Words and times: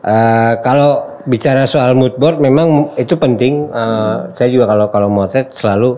Uh, 0.00 0.56
kalau 0.64 1.20
bicara 1.28 1.68
soal 1.68 1.92
mood 1.92 2.16
board 2.16 2.40
memang 2.40 2.96
itu 2.96 3.20
penting. 3.20 3.68
Uh, 3.68 4.32
saya 4.32 4.48
juga 4.48 4.64
kalau 4.72 4.86
kalau 4.88 5.08
motret 5.12 5.52
selalu 5.52 5.92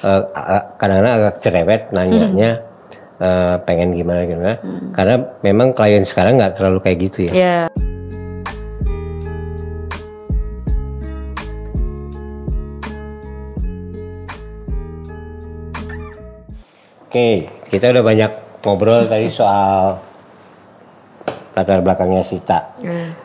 uh, 0.00 0.24
kadang-kadang 0.80 1.14
agak 1.20 1.34
cerewet 1.44 1.82
nanyanya 1.92 2.56
hmm. 2.56 3.20
uh, 3.20 3.56
pengen 3.68 3.92
gimana 3.92 4.24
gimana. 4.24 4.56
Hmm. 4.64 4.96
Karena 4.96 5.16
memang 5.44 5.76
klien 5.76 6.08
sekarang 6.08 6.40
nggak 6.40 6.56
terlalu 6.56 6.80
kayak 6.80 6.98
gitu 7.04 7.28
ya. 7.28 7.32
Yeah. 7.36 7.66
Oke, 17.04 17.46
kita 17.68 17.92
udah 17.92 18.02
banyak 18.02 18.32
ngobrol 18.64 19.04
tadi 19.04 19.28
soal 19.28 20.00
latar 21.52 21.84
belakangnya 21.84 22.24
Sita. 22.24 22.72
Hmm 22.80 23.23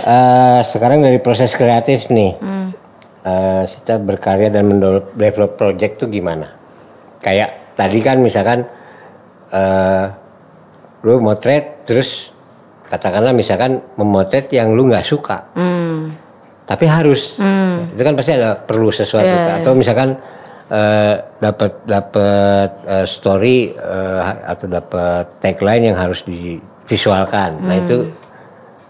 Uh, 0.00 0.64
sekarang 0.64 1.04
dari 1.04 1.20
proses 1.20 1.52
kreatif 1.52 2.08
nih, 2.08 2.32
hmm. 2.40 2.68
uh, 3.20 3.62
kita 3.68 4.00
berkarya 4.00 4.48
dan 4.48 4.64
mendevelop 4.64 5.60
project 5.60 6.00
tuh 6.00 6.08
gimana? 6.08 6.48
Kayak 7.20 7.76
tadi 7.76 8.00
kan 8.00 8.16
misalkan 8.24 8.64
uh, 9.52 10.04
lu 11.04 11.20
motret 11.20 11.84
terus 11.84 12.32
katakanlah 12.88 13.36
misalkan 13.36 13.84
memotret 14.00 14.48
yang 14.56 14.72
lu 14.72 14.88
nggak 14.88 15.04
suka, 15.04 15.52
hmm. 15.52 16.16
tapi 16.64 16.88
harus, 16.88 17.36
hmm. 17.36 17.92
itu 17.92 18.02
kan 18.02 18.16
pasti 18.16 18.32
ada 18.34 18.56
perlu 18.56 18.88
sesuatu 18.88 19.28
yeah, 19.28 19.60
atau 19.60 19.76
misalkan 19.76 20.16
uh, 20.72 21.14
dapat 21.44 21.72
dapat 21.84 22.70
uh, 22.88 23.06
story 23.06 23.76
uh, 23.76 24.48
atau 24.48 24.64
dapat 24.64 25.28
tagline 25.44 25.92
yang 25.92 25.98
harus 26.00 26.24
divisualkan, 26.24 27.60
nah, 27.60 27.62
hmm. 27.62 27.68
nah 27.68 27.76
itu 27.78 27.96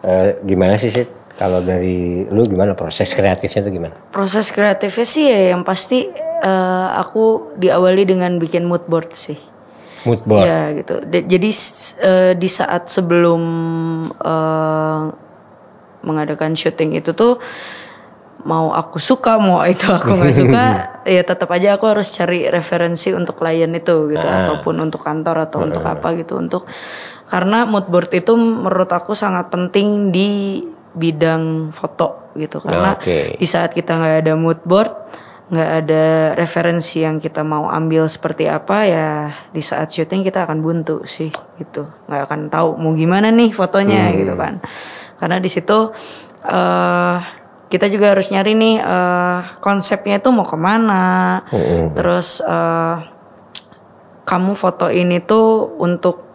Uh, 0.00 0.40
gimana 0.48 0.80
sih 0.80 0.88
sih 0.88 1.04
kalau 1.36 1.64
dari 1.64 2.28
lu 2.28 2.44
gimana 2.44 2.76
proses 2.76 3.12
kreatifnya 3.12 3.64
itu 3.64 3.70
gimana? 3.80 3.94
Proses 4.12 4.52
kreatifnya 4.52 5.06
sih 5.08 5.24
ya 5.28 5.56
yang 5.56 5.64
pasti 5.64 6.04
uh, 6.44 6.88
aku 7.00 7.56
diawali 7.56 8.04
dengan 8.04 8.36
bikin 8.36 8.68
mood 8.68 8.84
board 8.88 9.12
sih. 9.16 9.36
Mood 10.04 10.24
board. 10.24 10.48
Ya 10.48 10.72
gitu. 10.76 11.00
D 11.04 11.24
jadi 11.24 11.50
uh, 12.04 12.32
di 12.36 12.48
saat 12.48 12.88
sebelum 12.92 13.42
uh, 14.20 15.12
mengadakan 16.04 16.56
syuting 16.56 16.96
itu 16.96 17.12
tuh 17.12 17.36
mau 18.44 18.72
aku 18.72 18.96
suka 18.96 19.36
mau 19.36 19.60
itu 19.68 19.88
aku 19.88 20.16
nggak 20.16 20.36
suka 20.36 20.64
ya 21.16 21.22
tetap 21.24 21.48
aja 21.52 21.76
aku 21.76 21.92
harus 21.92 22.08
cari 22.12 22.48
referensi 22.48 23.12
untuk 23.12 23.36
klien 23.36 23.68
itu 23.72 24.12
gitu 24.12 24.24
ah. 24.24 24.48
ataupun 24.48 24.80
untuk 24.80 25.04
kantor 25.04 25.48
atau 25.48 25.60
ah. 25.60 25.66
untuk 25.68 25.84
apa 25.84 26.08
gitu 26.16 26.40
untuk 26.40 26.64
karena 27.30 27.62
mood 27.62 27.86
board 27.86 28.10
itu 28.10 28.34
menurut 28.34 28.90
aku 28.90 29.14
sangat 29.14 29.48
penting 29.54 30.10
di 30.10 30.60
bidang 30.90 31.70
foto 31.70 32.34
gitu 32.34 32.58
karena 32.58 32.98
okay. 32.98 33.38
di 33.38 33.46
saat 33.46 33.70
kita 33.70 33.94
nggak 33.94 34.16
ada 34.26 34.34
mood 34.34 34.58
board 34.66 34.90
nggak 35.50 35.70
ada 35.82 36.04
referensi 36.38 37.02
yang 37.02 37.18
kita 37.18 37.42
mau 37.42 37.66
ambil 37.70 38.06
seperti 38.06 38.46
apa 38.46 38.86
ya 38.86 39.10
di 39.50 39.58
saat 39.58 39.90
syuting 39.90 40.22
kita 40.22 40.46
akan 40.46 40.62
buntu 40.62 41.02
sih 41.06 41.30
gitu 41.58 41.90
nggak 42.06 42.22
akan 42.26 42.40
tahu 42.50 42.78
mau 42.78 42.94
gimana 42.94 43.34
nih 43.34 43.50
fotonya 43.50 44.10
hmm. 44.10 44.14
gitu 44.14 44.34
kan 44.38 44.62
karena 45.18 45.42
di 45.42 45.50
situ 45.50 45.90
uh, 46.46 47.16
kita 47.66 47.86
juga 47.90 48.14
harus 48.14 48.30
nyari 48.30 48.54
nih 48.54 48.76
uh, 48.78 49.58
konsepnya 49.58 50.22
itu 50.22 50.30
mau 50.30 50.46
ke 50.46 50.54
mana 50.54 51.42
hmm. 51.50 51.98
terus 51.98 52.42
uh, 52.46 53.02
kamu 54.22 54.54
foto 54.54 54.86
ini 54.86 55.18
tuh 55.18 55.66
untuk 55.82 56.29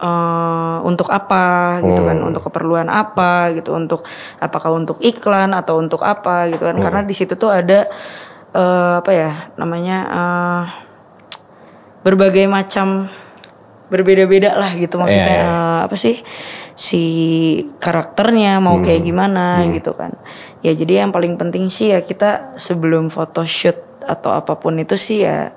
uh, 0.00 0.78
untuk 0.84 1.08
apa 1.08 1.80
gitu 1.84 2.02
kan 2.04 2.16
hmm. 2.20 2.28
untuk 2.32 2.42
keperluan 2.48 2.88
apa 2.88 3.52
gitu 3.56 3.72
untuk 3.76 4.04
apakah 4.40 4.76
untuk 4.76 5.00
iklan 5.00 5.56
atau 5.56 5.80
untuk 5.80 6.04
apa 6.04 6.48
gitu 6.52 6.68
kan 6.68 6.76
hmm. 6.76 6.84
karena 6.84 7.00
di 7.04 7.14
situ 7.16 7.34
tuh 7.36 7.52
ada 7.52 7.88
uh, 8.52 9.00
apa 9.00 9.10
ya 9.12 9.30
namanya 9.56 9.98
uh, 10.08 10.62
berbagai 12.04 12.46
macam 12.46 13.10
berbeda-beda 13.86 14.58
lah 14.58 14.74
gitu 14.74 14.98
maksudnya 14.98 15.30
yeah, 15.30 15.46
yeah. 15.46 15.54
Uh, 15.54 15.80
apa 15.86 15.94
sih 15.94 16.16
si 16.76 17.02
karakternya 17.78 18.58
mau 18.58 18.76
hmm. 18.78 18.84
kayak 18.84 19.02
gimana 19.06 19.62
hmm. 19.62 19.80
gitu 19.80 19.94
kan 19.94 20.12
ya 20.60 20.74
jadi 20.74 21.06
yang 21.06 21.14
paling 21.14 21.38
penting 21.38 21.70
sih 21.70 21.94
ya 21.94 22.02
kita 22.02 22.58
sebelum 22.58 23.08
photoshoot 23.08 23.78
atau 24.06 24.34
apa 24.34 24.58
pun 24.58 24.78
itu 24.78 24.98
sih 24.98 25.22
ya 25.22 25.54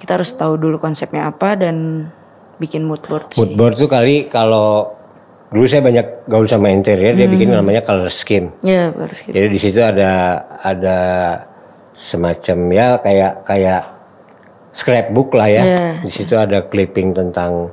kita 0.00 0.16
harus 0.20 0.32
tahu 0.32 0.56
dulu 0.56 0.80
konsepnya 0.80 1.28
apa 1.28 1.56
dan 1.58 2.08
bikin 2.58 2.84
mood 2.84 3.02
board 3.06 3.32
sih. 3.32 3.38
Mood 3.40 3.52
board 3.54 3.74
tuh 3.78 3.88
kali 3.90 4.26
kalau 4.28 4.94
dulu 5.48 5.64
saya 5.64 5.80
banyak 5.80 6.28
gaul 6.28 6.44
sama 6.44 6.68
interior 6.68 7.16
hmm. 7.16 7.20
dia 7.24 7.28
bikin 7.30 7.48
namanya 7.54 7.82
color 7.86 8.12
scheme. 8.12 8.52
Iya, 8.60 8.92
color 8.92 9.14
scheme. 9.16 9.34
Jadi 9.34 9.46
di 9.48 9.58
situ 9.58 9.80
ada 9.80 10.44
ada 10.60 10.98
semacam 11.98 12.58
ya 12.70 12.86
kayak 13.00 13.32
kayak 13.48 13.82
scrapbook 14.76 15.34
lah 15.34 15.48
ya. 15.48 15.62
Yeah. 15.64 15.92
Di 16.04 16.12
situ 16.12 16.36
ada 16.36 16.68
clipping 16.68 17.16
tentang 17.16 17.72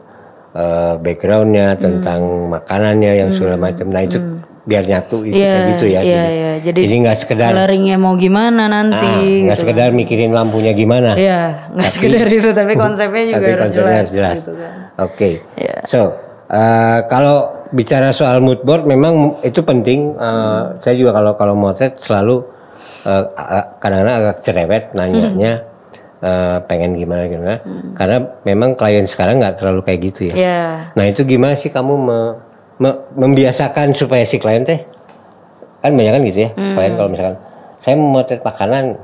uh, 0.55 0.95
backgroundnya, 0.97 1.75
tentang 1.75 2.21
hmm. 2.23 2.49
makanannya 2.55 3.11
yang 3.25 3.29
hmm. 3.33 3.37
segala 3.37 3.57
macam. 3.59 3.91
Nah 3.91 4.01
itu 4.05 4.17
hmm 4.21 4.54
biar 4.65 4.83
nyatu 4.89 5.21
itu 5.21 5.37
yeah, 5.37 5.53
kayak 5.53 5.69
gitu 5.77 5.85
ya. 5.85 6.01
Yeah, 6.01 6.27
yeah. 6.33 6.55
Jadi, 6.65 6.79
jadi 6.89 6.95
nggak 7.05 7.17
sekedar 7.21 7.53
coloringnya 7.53 7.97
mau 8.01 8.17
gimana 8.17 8.65
nanti. 8.65 9.05
Ah, 9.05 9.21
nggak 9.21 9.57
gitu. 9.57 9.63
sekedar 9.69 9.89
mikirin 9.93 10.33
lampunya 10.33 10.73
gimana. 10.73 11.13
Iya, 11.13 11.29
yeah, 11.29 11.47
nggak 11.77 11.91
sekedar 11.93 12.25
itu, 12.25 12.49
tapi 12.49 12.73
konsepnya 12.73 13.23
juga 13.31 13.37
tapi 13.37 13.53
harus 13.53 13.65
konsepnya 13.69 13.93
jelas. 13.93 14.09
jelas. 14.09 14.37
Gitu 14.41 14.51
kan. 14.57 14.71
Oke, 14.73 15.13
okay. 15.13 15.33
Iya. 15.61 15.69
yeah. 15.69 15.81
so 15.85 15.99
uh, 16.49 16.99
kalau 17.05 17.37
bicara 17.69 18.09
soal 18.09 18.41
mood 18.41 18.65
board 18.65 18.89
memang 18.89 19.37
itu 19.45 19.61
penting. 19.61 20.17
Uh, 20.17 20.25
hmm. 20.73 20.81
Saya 20.81 20.95
juga 20.97 21.11
kalau 21.13 21.31
kalau 21.37 21.53
motret 21.53 22.01
selalu 22.01 22.41
uh, 23.05 23.23
kadang-kadang 23.77 24.17
agak 24.17 24.37
cerewet 24.41 24.83
nanyanya. 24.97 25.61
Hmm. 25.61 25.73
Uh, 26.25 26.57
pengen 26.65 26.97
gimana 26.97 27.27
gimana 27.27 27.59
hmm. 27.61 27.93
karena 27.93 28.17
memang 28.47 28.73
klien 28.73 29.05
sekarang 29.05 29.37
nggak 29.37 29.61
terlalu 29.61 29.85
kayak 29.85 29.99
gitu 30.09 30.31
ya. 30.31 30.33
Yeah. 30.33 30.71
Nah 30.97 31.05
itu 31.11 31.21
gimana 31.21 31.53
sih 31.53 31.69
kamu 31.69 31.93
me 32.01 32.19
membiasakan 33.15 33.95
supaya 33.95 34.27
si 34.27 34.39
klien 34.41 34.67
teh 34.67 34.83
kan 35.79 35.95
banyak 35.95 36.13
kan 36.17 36.21
gitu 36.27 36.39
ya 36.43 36.49
hmm. 36.51 36.75
klien 36.75 36.93
kalau 36.97 37.09
misalkan 37.09 37.37
saya 37.85 37.95
mau 38.01 38.09
motret 38.09 38.41
makanan 38.41 38.97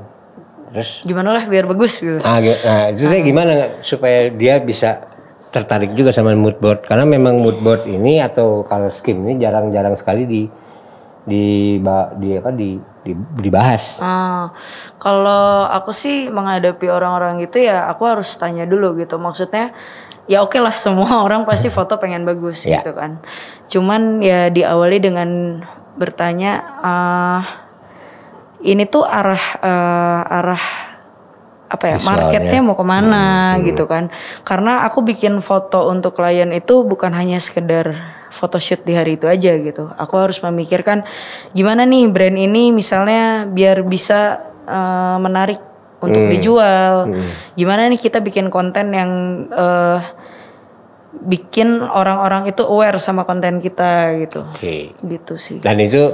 terus 0.72 1.04
gimana 1.04 1.36
lah 1.36 1.44
biar 1.44 1.68
bagus 1.68 2.00
gitu. 2.00 2.16
Ah, 2.24 2.40
nah 2.40 2.88
itu 2.88 3.04
teh 3.04 3.20
gimana 3.20 3.80
supaya 3.84 4.32
dia 4.32 4.56
bisa 4.58 5.04
tertarik 5.52 5.92
juga 5.92 6.10
sama 6.16 6.32
mood 6.32 6.56
board? 6.58 6.88
Karena 6.88 7.04
memang 7.04 7.44
mood 7.44 7.60
board 7.60 7.84
ini 7.84 8.24
atau 8.24 8.64
color 8.64 8.88
scheme 8.88 9.20
ini 9.28 9.36
jarang-jarang 9.36 9.94
sekali 10.00 10.24
di 10.24 10.42
di 11.22 11.76
di 12.18 12.28
apa 12.34 12.50
di, 12.50 12.80
di 13.04 13.12
dibahas. 13.38 14.00
Ah, 14.00 14.50
kalau 14.96 15.68
aku 15.68 15.92
sih 15.92 16.32
menghadapi 16.32 16.88
orang-orang 16.88 17.44
gitu 17.44 17.68
ya 17.68 17.86
aku 17.92 18.08
harus 18.08 18.32
tanya 18.40 18.64
dulu 18.64 18.96
gitu. 18.96 19.20
Maksudnya 19.20 19.76
ya 20.30 20.42
oke 20.42 20.54
okay 20.54 20.60
lah 20.62 20.74
semua 20.74 21.20
orang 21.26 21.46
pasti 21.46 21.68
foto 21.68 21.98
pengen 21.98 22.22
bagus 22.26 22.66
yeah. 22.66 22.80
gitu 22.80 22.94
kan. 22.94 23.18
Cuman 23.66 24.22
ya 24.22 24.48
diawali 24.48 24.98
dengan 25.02 25.60
bertanya 25.96 26.52
uh, 26.80 27.42
ini 28.62 28.86
tuh 28.88 29.04
arah 29.04 29.44
uh, 29.60 30.22
arah 30.24 30.64
apa 31.72 31.84
ya 31.88 31.96
Visualnya. 31.96 32.20
marketnya 32.28 32.60
mau 32.60 32.76
ke 32.76 32.84
mana 32.84 33.24
hmm, 33.56 33.60
gitu 33.72 33.88
kan 33.88 34.12
karena 34.44 34.84
aku 34.84 35.00
bikin 35.00 35.40
foto 35.40 35.88
untuk 35.88 36.12
klien 36.12 36.52
itu 36.52 36.84
bukan 36.84 37.16
hanya 37.16 37.40
sekedar 37.40 37.96
photoshoot 38.28 38.84
di 38.84 38.92
hari 38.92 39.16
itu 39.16 39.24
aja 39.24 39.56
gitu 39.56 39.88
aku 39.96 40.14
harus 40.20 40.36
memikirkan 40.44 41.00
gimana 41.56 41.88
nih 41.88 42.12
brand 42.12 42.36
ini 42.36 42.76
misalnya 42.76 43.48
biar 43.48 43.88
bisa 43.88 44.52
uh, 44.68 45.16
menarik 45.16 45.71
untuk 46.02 46.22
hmm. 46.26 46.32
dijual. 46.34 46.94
Hmm. 47.08 47.24
Gimana 47.54 47.86
nih 47.88 48.00
kita 48.02 48.18
bikin 48.18 48.50
konten 48.50 48.90
yang 48.90 49.10
uh, 49.54 50.02
bikin 51.22 51.78
orang-orang 51.78 52.50
itu 52.50 52.66
aware 52.66 52.98
sama 52.98 53.22
konten 53.22 53.62
kita 53.62 54.18
gitu. 54.26 54.42
Oke. 54.42 54.58
Okay. 54.58 54.80
Gitu 55.06 55.34
sih. 55.38 55.58
Dan 55.62 55.78
itu 55.78 56.10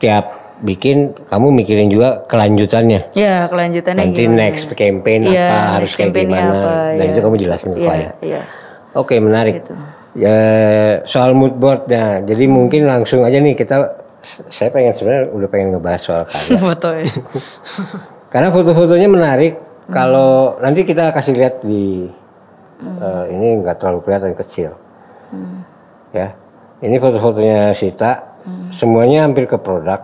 tiap 0.00 0.44
bikin 0.64 1.12
kamu 1.28 1.50
mikirin 1.50 1.88
juga 1.92 2.24
kelanjutannya. 2.24 3.12
Ya, 3.12 3.50
kelanjutannya 3.50 4.00
Nanti 4.00 4.24
gimana. 4.24 4.40
next 4.48 4.70
campaign 4.72 5.28
ya, 5.28 5.50
apa 5.50 5.58
harus 5.80 5.90
kayak 5.98 6.14
gimana. 6.14 6.50
Apa, 6.54 6.72
Dan 6.96 7.04
ya. 7.04 7.12
itu 7.12 7.20
kamu 7.20 7.36
jelasin 7.36 7.70
ke 7.74 7.80
ya, 7.82 8.10
Ya. 8.22 8.42
Oke, 8.94 9.18
menarik. 9.18 9.60
Gitu. 9.60 9.74
Ya, 10.14 10.38
soal 11.10 11.34
mood 11.34 11.58
board 11.58 11.90
nah, 11.90 12.22
jadi 12.22 12.46
hmm. 12.46 12.54
mungkin 12.54 12.86
langsung 12.86 13.26
aja 13.26 13.42
nih 13.42 13.58
kita 13.58 13.98
saya 14.46 14.70
pengen 14.70 14.94
sebenarnya 14.94 15.34
udah 15.34 15.48
pengen 15.50 15.68
ngebahas 15.74 16.00
soal 16.00 16.22
karya. 16.22 16.58
Foto 16.70 16.88
ya. 16.94 17.10
Karena 18.34 18.50
foto-fotonya 18.50 19.06
menarik. 19.06 19.54
Hmm. 19.54 19.94
Kalau 19.94 20.58
nanti 20.58 20.82
kita 20.82 21.14
kasih 21.14 21.38
lihat 21.38 21.62
di 21.62 22.10
hmm. 22.82 22.98
uh, 22.98 23.24
ini 23.30 23.62
nggak 23.62 23.78
terlalu 23.78 24.02
kelihatan 24.02 24.34
kecil. 24.34 24.74
Hmm. 25.30 25.62
Ya, 26.10 26.34
ini 26.82 26.98
foto-fotonya 26.98 27.70
Sita. 27.78 28.34
Hmm. 28.42 28.74
Semuanya 28.74 29.22
hampir 29.22 29.46
ke 29.46 29.54
produk. 29.54 30.02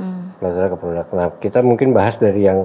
Hmm. 0.00 0.32
ke 0.40 0.76
produk. 0.80 1.04
Nah, 1.12 1.28
kita 1.36 1.60
mungkin 1.60 1.92
bahas 1.92 2.16
dari 2.16 2.48
yang 2.48 2.64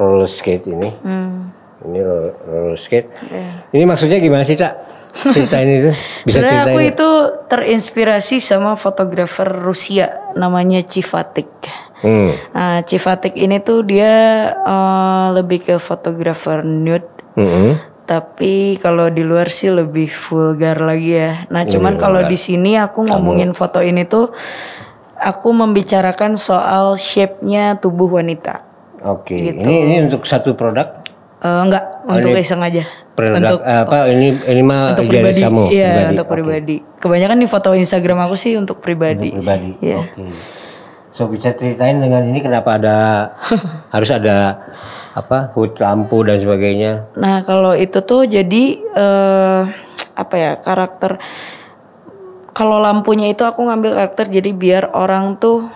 roller 0.00 0.24
skate 0.24 0.72
ini. 0.72 0.88
Hmm. 1.04 1.52
Ini 1.84 2.00
roller, 2.00 2.32
roller 2.48 2.80
skate. 2.80 3.12
Yeah. 3.28 3.60
Ini 3.76 3.84
maksudnya 3.84 4.16
gimana 4.24 4.48
sih, 4.48 4.56
Cak? 4.56 4.96
ceritain 5.16 5.68
itu? 5.68 5.90
Bisa 6.28 6.40
Sebenarnya 6.40 6.62
aku 6.68 6.80
itu 6.84 7.10
terinspirasi 7.48 8.36
sama 8.40 8.76
fotografer 8.76 9.48
Rusia 9.48 10.32
namanya 10.36 10.84
Civatik. 10.84 11.48
Hmm. 12.04 12.36
Nah, 12.52 12.84
Civatik 12.84 13.32
ini 13.36 13.56
tuh 13.64 13.80
dia 13.80 14.12
eh, 14.52 15.26
lebih 15.32 15.64
ke 15.64 15.74
fotografer 15.80 16.60
nude, 16.60 17.08
Mm-mm. 17.40 17.80
tapi 18.04 18.76
kalau 18.76 19.08
di 19.08 19.24
luar 19.24 19.48
sih 19.48 19.72
lebih 19.72 20.12
vulgar 20.12 20.76
lagi 20.84 21.16
ya. 21.16 21.32
Nah, 21.48 21.64
cuman 21.64 21.96
kalau 21.96 22.20
di 22.28 22.36
sini 22.36 22.76
aku 22.76 23.08
ngomongin 23.08 23.56
foto 23.56 23.80
ini 23.80 24.04
tuh 24.04 24.28
aku 25.16 25.48
membicarakan 25.56 26.36
soal 26.36 27.00
shape-nya 27.00 27.80
tubuh 27.80 28.20
wanita. 28.20 28.60
Oke. 29.00 29.36
Gitu. 29.36 29.64
Ini 29.64 29.74
ini 29.88 29.94
untuk 30.04 30.28
satu 30.28 30.52
produk. 30.52 31.00
Eh, 31.40 31.60
enggak, 31.64 31.84
untuk 32.04 32.36
iseng 32.36 32.60
aja. 32.60 32.84
Produk 33.16 33.40
untuk 33.40 33.60
eh, 33.64 33.80
apa 33.88 34.12
ini 34.12 34.36
ini 34.36 34.62
mah 34.64 34.92
untuk 34.92 35.08
pribadi. 35.08 35.40
kamu. 35.40 35.64
Iya, 35.72 35.88
pribadi. 35.88 36.12
untuk 36.12 36.26
pribadi. 36.28 36.76
Kebanyakan 37.00 37.38
di 37.40 37.48
foto 37.48 37.68
Instagram 37.72 38.18
aku 38.28 38.36
sih 38.36 38.52
untuk 38.60 38.84
pribadi. 38.84 39.32
Pribadi. 39.32 39.70
Iya. 39.80 40.04
Oke. 40.04 40.24
So 41.16 41.24
bisa 41.32 41.56
ceritain 41.56 41.96
dengan 41.96 42.28
ini 42.28 42.44
kenapa 42.44 42.76
ada 42.76 42.96
harus 43.94 44.10
ada 44.12 44.60
apa 45.16 45.48
hood 45.56 45.80
lampu 45.80 46.20
dan 46.28 46.36
sebagainya. 46.36 47.16
Nah, 47.16 47.40
kalau 47.40 47.72
itu 47.72 48.04
tuh 48.04 48.28
jadi 48.28 48.64
eh 48.92 49.60
apa 50.16 50.34
ya, 50.36 50.52
karakter 50.60 51.16
kalau 52.56 52.80
lampunya 52.80 53.32
itu 53.32 53.44
aku 53.44 53.64
ngambil 53.68 53.96
karakter 53.96 54.32
jadi 54.32 54.50
biar 54.52 54.92
orang 54.96 55.36
tuh 55.36 55.68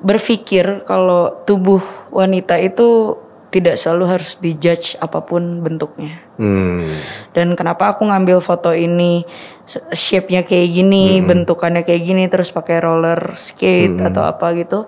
berpikir 0.00 0.84
kalau 0.88 1.44
tubuh 1.44 1.80
wanita 2.12 2.56
itu 2.60 3.20
tidak 3.50 3.74
selalu 3.74 4.04
harus 4.16 4.38
dijudge 4.38 4.94
apa 5.02 5.26
pun 5.26 5.58
bentuknya. 5.60 6.22
Hmm. 6.38 6.86
Dan 7.34 7.58
kenapa 7.58 7.92
aku 7.92 8.06
ngambil 8.06 8.38
foto 8.38 8.70
ini 8.70 9.26
shape-nya 9.90 10.46
kayak 10.46 10.68
gini, 10.70 11.18
bentukannya 11.20 11.82
kayak 11.82 12.02
gini 12.06 12.24
terus 12.30 12.54
pakai 12.54 12.78
roller 12.78 13.34
skate 13.34 13.98
atau 13.98 14.22
apa 14.22 14.54
gitu. 14.54 14.86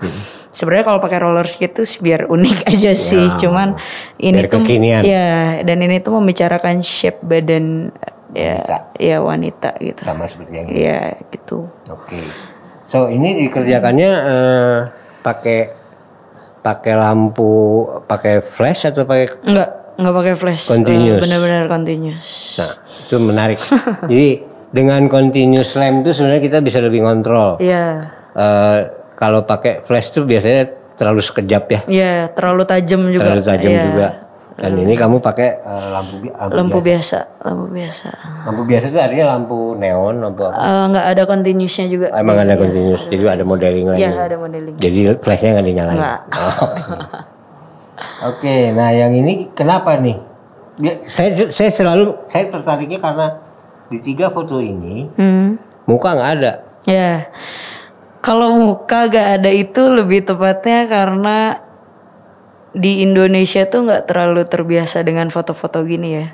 Sebenarnya 0.55 0.85
kalau 0.87 1.01
pakai 1.03 1.19
roller 1.19 1.47
skate 1.51 1.75
tuh 1.83 1.87
biar 2.01 2.31
unik 2.31 2.59
aja 2.73 2.95
sih, 2.95 3.27
cuman 3.43 3.75
ini 4.23 4.47
Biar 4.47 4.51
tuh 4.51 4.63
kekinian. 4.63 5.03
ya 5.03 5.61
dan 5.67 5.79
ini 5.83 5.99
tuh 5.99 6.15
membicarakan 6.23 6.87
shape 6.87 7.19
badan 7.27 7.91
ya 8.33 8.63
Wanita. 8.63 8.77
ya 8.97 9.17
wanita 9.21 9.71
gitu. 9.83 10.01
Sama 10.07 10.25
seperti 10.31 10.53
yang 10.57 10.69
ini. 10.71 10.77
Iya, 10.87 11.01
gitu. 11.35 11.69
Oke. 11.91 12.23
So 12.87 13.11
ini 13.11 13.45
dikerjakannya 13.45 14.11
eh, 14.13 14.79
pakai 15.21 15.82
pakai 16.63 16.95
lampu, 16.95 17.53
pakai 18.07 18.39
flash 18.39 18.87
atau 18.87 19.03
pakai 19.03 19.43
Enggak, 19.43 19.69
enggak 19.99 20.15
pakai 20.15 20.35
flash. 20.39 20.63
Continuous. 20.71 21.21
Benar-benar 21.21 21.67
continuous. 21.67 22.29
Nah, 22.57 22.73
itu 23.03 23.17
menarik. 23.19 23.59
Jadi 24.11 24.29
dengan 24.71 25.05
continuous 25.07 25.75
lamp 25.75 26.01
itu 26.01 26.15
sebenarnya 26.15 26.41
kita 26.41 26.59
bisa 26.63 26.79
lebih 26.79 27.03
kontrol. 27.03 27.59
Iya. 27.59 27.85
Eh, 28.33 28.79
kalau 29.13 29.43
pakai 29.43 29.83
flash 29.83 30.09
tuh 30.11 30.25
biasanya 30.25 30.71
terlalu 30.93 31.21
sekejap 31.21 31.65
ya, 31.67 31.81
Iya, 31.89 32.13
terlalu 32.31 32.63
tajam 32.63 33.11
juga. 33.11 33.27
terlalu 33.27 33.43
tajam 33.43 33.71
Iya. 33.71 33.83
juga. 33.85 34.09
Dan 34.53 34.77
ini 34.77 34.93
kamu 34.93 35.17
pakai 35.19 35.49
eh, 35.57 35.87
lampu 35.89 36.15
bi- 36.19 36.31
lampu, 36.31 36.55
Lampu 36.55 36.79
biasa. 36.79 37.19
biasa, 37.25 37.43
lampu 37.43 37.67
biasa. 37.69 38.09
Lampu 38.43 38.63
biasa 38.63 38.85
itu 38.87 38.99
artinya 38.99 39.27
lampu 39.31 39.59
neon, 39.75 40.15
lampu 40.19 40.43
apa? 40.43 40.55
Eh, 40.55 40.85
nggak 40.89 41.07
ada 41.09 41.23
continuousnya 41.25 41.87
juga. 41.87 42.07
Emang 42.13 42.37
ada 42.37 42.55
continuous, 42.55 43.03
jadi 43.07 43.23
ada 43.31 43.43
modeling 43.43 43.87
lain. 43.89 43.99
Iya, 43.99 44.11
ada 44.23 44.37
modeling. 44.37 44.75
Jadi 44.77 44.99
flashnya 45.17 45.51
nggak 45.55 45.67
dinyalain. 45.67 45.97
Nggak. 45.97 46.19
Oh, 46.31 46.57
Oke. 46.63 46.85
Oke, 48.23 48.57
nah 48.71 48.91
yang 48.91 49.13
ini 49.13 49.53
kenapa 49.53 49.97
nih? 49.97 50.17
Ya, 50.79 50.93
saya 51.05 51.31
saya 51.49 51.69
selalu 51.69 52.17
saya 52.27 52.49
tertariknya 52.49 52.99
karena 52.99 53.27
di 53.87 53.99
tiga 53.99 54.29
foto 54.29 54.57
ini 54.57 55.05
Hmm. 55.13 55.61
muka 55.85 56.13
nggak 56.13 56.31
ada. 56.35 56.53
Ya. 56.83 57.29
Kalau 58.19 58.55
muka 58.55 59.07
gak 59.07 59.29
ada 59.37 59.51
itu 59.51 59.83
lebih 59.83 60.23
tepatnya 60.23 60.87
karena 60.87 61.59
di 62.73 63.05
Indonesia 63.05 63.69
tuh 63.69 63.85
nggak 63.89 64.09
terlalu 64.09 64.43
terbiasa 64.49 65.05
dengan 65.05 65.29
foto-foto 65.29 65.85
gini 65.85 66.09
ya. 66.17 66.27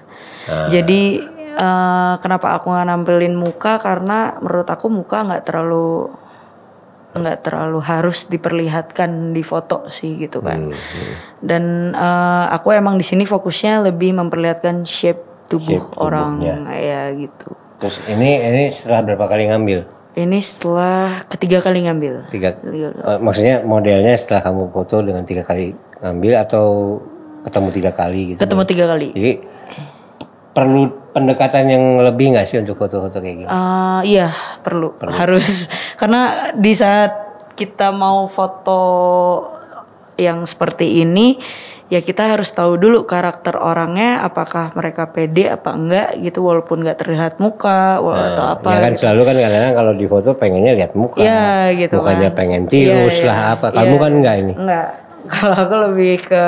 Jadi 0.70 1.20
eh, 1.58 2.14
kenapa 2.22 2.56
aku 2.56 2.72
nggak 2.72 2.86
nampilin 2.88 3.34
muka 3.36 3.76
karena 3.82 4.38
menurut 4.40 4.68
aku 4.70 4.86
muka 4.88 5.26
nggak 5.26 5.44
terlalu 5.44 6.08
nggak 7.08 7.38
terlalu 7.42 7.80
harus 7.82 8.30
diperlihatkan 8.30 9.34
di 9.34 9.42
foto 9.42 9.90
sih 9.90 10.14
gitu 10.16 10.38
kan. 10.40 10.70
Dan 11.42 11.92
eh, 11.92 12.44
aku 12.54 12.72
emang 12.72 12.96
di 12.96 13.04
sini 13.04 13.26
fokusnya 13.26 13.90
lebih 13.90 14.14
memperlihatkan 14.16 14.86
shape 14.86 15.50
tubuh 15.50 15.90
Shape 15.90 16.00
orang 16.00 16.30
tubuhnya. 16.38 16.76
ya 16.78 17.02
gitu. 17.18 17.48
Terus 17.82 17.96
ini 18.06 18.30
ini 18.42 18.64
setelah 18.70 19.00
berapa 19.04 19.26
kali 19.26 19.50
ngambil? 19.50 19.80
Ini 20.18 20.38
setelah 20.42 21.22
ketiga 21.30 21.62
kali 21.62 21.86
ngambil. 21.86 22.26
Tiga. 22.26 22.50
Tiga. 22.58 22.90
eh, 22.90 23.18
maksudnya 23.22 23.62
modelnya 23.62 24.14
setelah 24.18 24.42
kamu 24.46 24.62
foto 24.70 24.96
dengan 25.02 25.22
tiga 25.22 25.42
kali 25.46 25.74
ngambil 26.00 26.32
atau 26.38 26.66
ketemu 27.40 27.68
tiga 27.70 27.90
kali 27.90 28.20
gitu? 28.34 28.40
Ketemu 28.40 28.62
tiga 28.64 28.84
kali. 28.86 29.08
Jadi 29.10 29.32
perlu 30.50 30.82
pendekatan 31.08 31.64
yang 31.66 31.84
lebih 32.00 32.34
nggak 32.34 32.44
sih 32.44 32.58
untuk 32.58 32.74
foto-foto 32.76 33.18
kayak 33.18 33.36
gini? 33.36 33.48
Eh, 33.48 34.00
iya 34.08 34.28
perlu, 34.58 34.90
harus 35.02 35.70
karena 36.00 36.22
di 36.52 36.72
saat 36.72 37.12
kita 37.54 37.90
mau 37.90 38.26
foto 38.26 38.80
yang 40.14 40.42
seperti 40.42 41.00
ini 41.00 41.38
ya 41.88 41.98
kita 41.98 42.28
harus 42.28 42.50
tahu 42.50 42.76
dulu 42.76 43.02
karakter 43.02 43.56
orangnya 43.56 44.20
apakah 44.20 44.74
mereka 44.74 45.08
pede 45.08 45.48
apa 45.48 45.72
enggak 45.72 46.20
gitu 46.20 46.44
walaupun 46.44 46.84
nggak 46.84 46.98
terlihat 46.98 47.34
muka 47.38 47.96
wa- 47.96 48.18
atau 48.28 48.44
apa 48.52 48.68
ya 48.68 48.80
kan 48.82 48.92
selalu 48.92 49.20
kan 49.24 49.34
kadang-kadang 49.36 49.74
kalau 49.74 49.92
di 49.94 50.04
foto 50.04 50.28
pengennya 50.34 50.72
lihat 50.74 50.92
muka. 50.92 51.16
ya 51.18 51.70
gitu 51.72 51.96
Mukanya 51.96 52.28
kan. 52.28 52.36
pengen 52.36 52.62
tirus 52.66 53.16
Iya, 53.16 53.24
lah 53.24 53.38
iya. 53.40 53.52
apa. 53.56 53.66
Kamu 53.72 53.88
Iya. 53.88 54.02
kan 54.02 54.12
enggak 54.12 54.34
ini. 54.36 54.52
enggak 54.54 54.86
kalau 55.26 55.56
aku 55.56 55.74
lebih 55.86 56.22
ke 56.22 56.44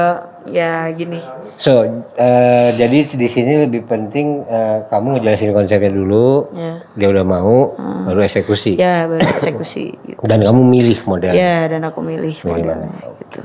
ya 0.47 0.87
gini 0.91 1.19
So, 1.55 1.85
eh, 2.17 2.69
jadi 2.73 3.05
di 3.05 3.29
sini 3.29 3.69
lebih 3.69 3.85
penting 3.85 4.41
eh, 4.43 4.81
kamu 4.89 5.13
ngejelasin 5.15 5.53
konsepnya 5.53 5.93
dulu. 5.93 6.49
ya 6.51 6.81
Dia 6.97 7.09
udah 7.11 7.21
mau, 7.21 7.77
baru 8.09 8.25
eksekusi. 8.25 8.75
ya 8.75 9.05
baru 9.05 9.21
eksekusi 9.21 9.93
gitu 10.09 10.21
Dan 10.21 10.41
kamu 10.41 10.57
milih 10.63 10.97
model. 11.05 11.37
ya 11.37 11.69
dan 11.69 11.85
aku 11.85 12.01
milih 12.01 12.33
modelnya 12.41 12.89
gitu 13.21 13.45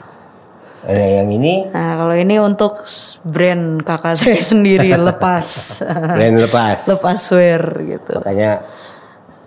Ada 0.86 1.04
yang 1.20 1.30
ini 1.30 1.68
Nah 1.68 1.92
kalau 1.98 2.16
ini 2.16 2.40
untuk 2.40 2.88
brand 3.26 3.84
kakak 3.84 4.16
saya 4.22 4.40
sendiri 4.40 4.96
lepas 4.96 5.82
brand 5.92 6.38
lepas. 6.40 6.78
lepas 6.96 7.20
wear 7.34 7.64
gitu. 7.84 8.16
Makanya 8.16 8.64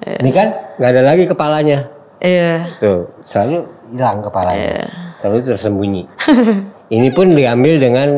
ini 0.05 0.31
kan 0.31 0.49
nggak 0.77 0.91
ada 0.93 1.03
lagi 1.05 1.25
kepalanya. 1.25 1.89
Iya. 2.19 2.77
Tuh, 2.77 3.17
selalu 3.23 3.65
hilang 3.89 4.21
kepalanya. 4.21 5.08
Selalu 5.19 5.39
tersembunyi. 5.45 6.03
ini 6.97 7.09
pun 7.11 7.35
diambil 7.35 7.75
dengan 7.77 8.09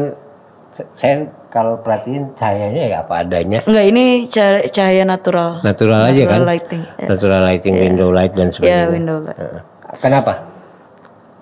saya 0.95 1.27
kalau 1.51 1.83
perhatiin 1.83 2.31
cahayanya 2.39 2.85
ya 2.87 2.99
apa 3.03 3.27
adanya. 3.27 3.61
Enggak 3.67 3.85
ini 3.85 4.05
ca- 4.25 4.65
cahaya 4.69 5.03
natural. 5.03 5.59
Natural 5.61 6.07
aja 6.07 6.23
kan? 6.25 6.41
lighting. 6.47 6.83
Ya, 6.95 7.07
Natural 7.11 7.43
lighting, 7.43 7.75
window 7.75 8.09
light 8.09 8.33
dan 8.33 8.49
Ya, 8.49 8.55
sebagainya. 8.55 8.87
window 8.89 9.19
light. 9.19 9.39
Kenapa? 9.99 10.33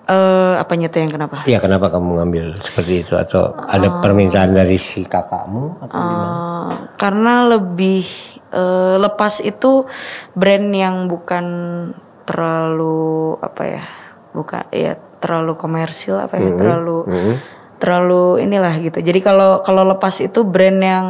Eh 0.09 0.53
apanya 0.57 0.89
tuh 0.89 1.05
yang 1.05 1.13
kenapa? 1.13 1.45
Iya 1.45 1.61
kenapa 1.61 1.85
kamu 1.85 2.17
ngambil 2.17 2.45
seperti 2.65 3.05
itu 3.05 3.13
atau 3.13 3.53
ada 3.53 4.01
permintaan 4.01 4.57
dari 4.57 4.81
si 4.81 5.05
kakakmu 5.05 5.77
atau 5.77 5.93
gimana? 5.93 6.33
Eh, 6.33 6.71
karena 6.97 7.33
lebih 7.45 8.01
eh, 8.49 8.95
lepas 8.97 9.37
itu 9.39 9.85
brand 10.33 10.67
yang 10.73 11.05
bukan 11.05 11.45
terlalu 12.25 13.37
apa 13.37 13.63
ya? 13.63 13.83
Bukan 14.33 14.65
ya 14.73 14.97
terlalu 15.19 15.53
komersil 15.55 16.19
apa 16.19 16.39
ya? 16.39 16.51
Terlalu 16.55 16.97
terlalu 17.79 18.43
inilah 18.43 18.75
gitu. 18.83 18.99
Jadi 18.99 19.19
kalau 19.23 19.63
kalau 19.63 19.87
lepas 19.87 20.19
itu 20.19 20.43
brand 20.43 20.79
yang 20.83 21.07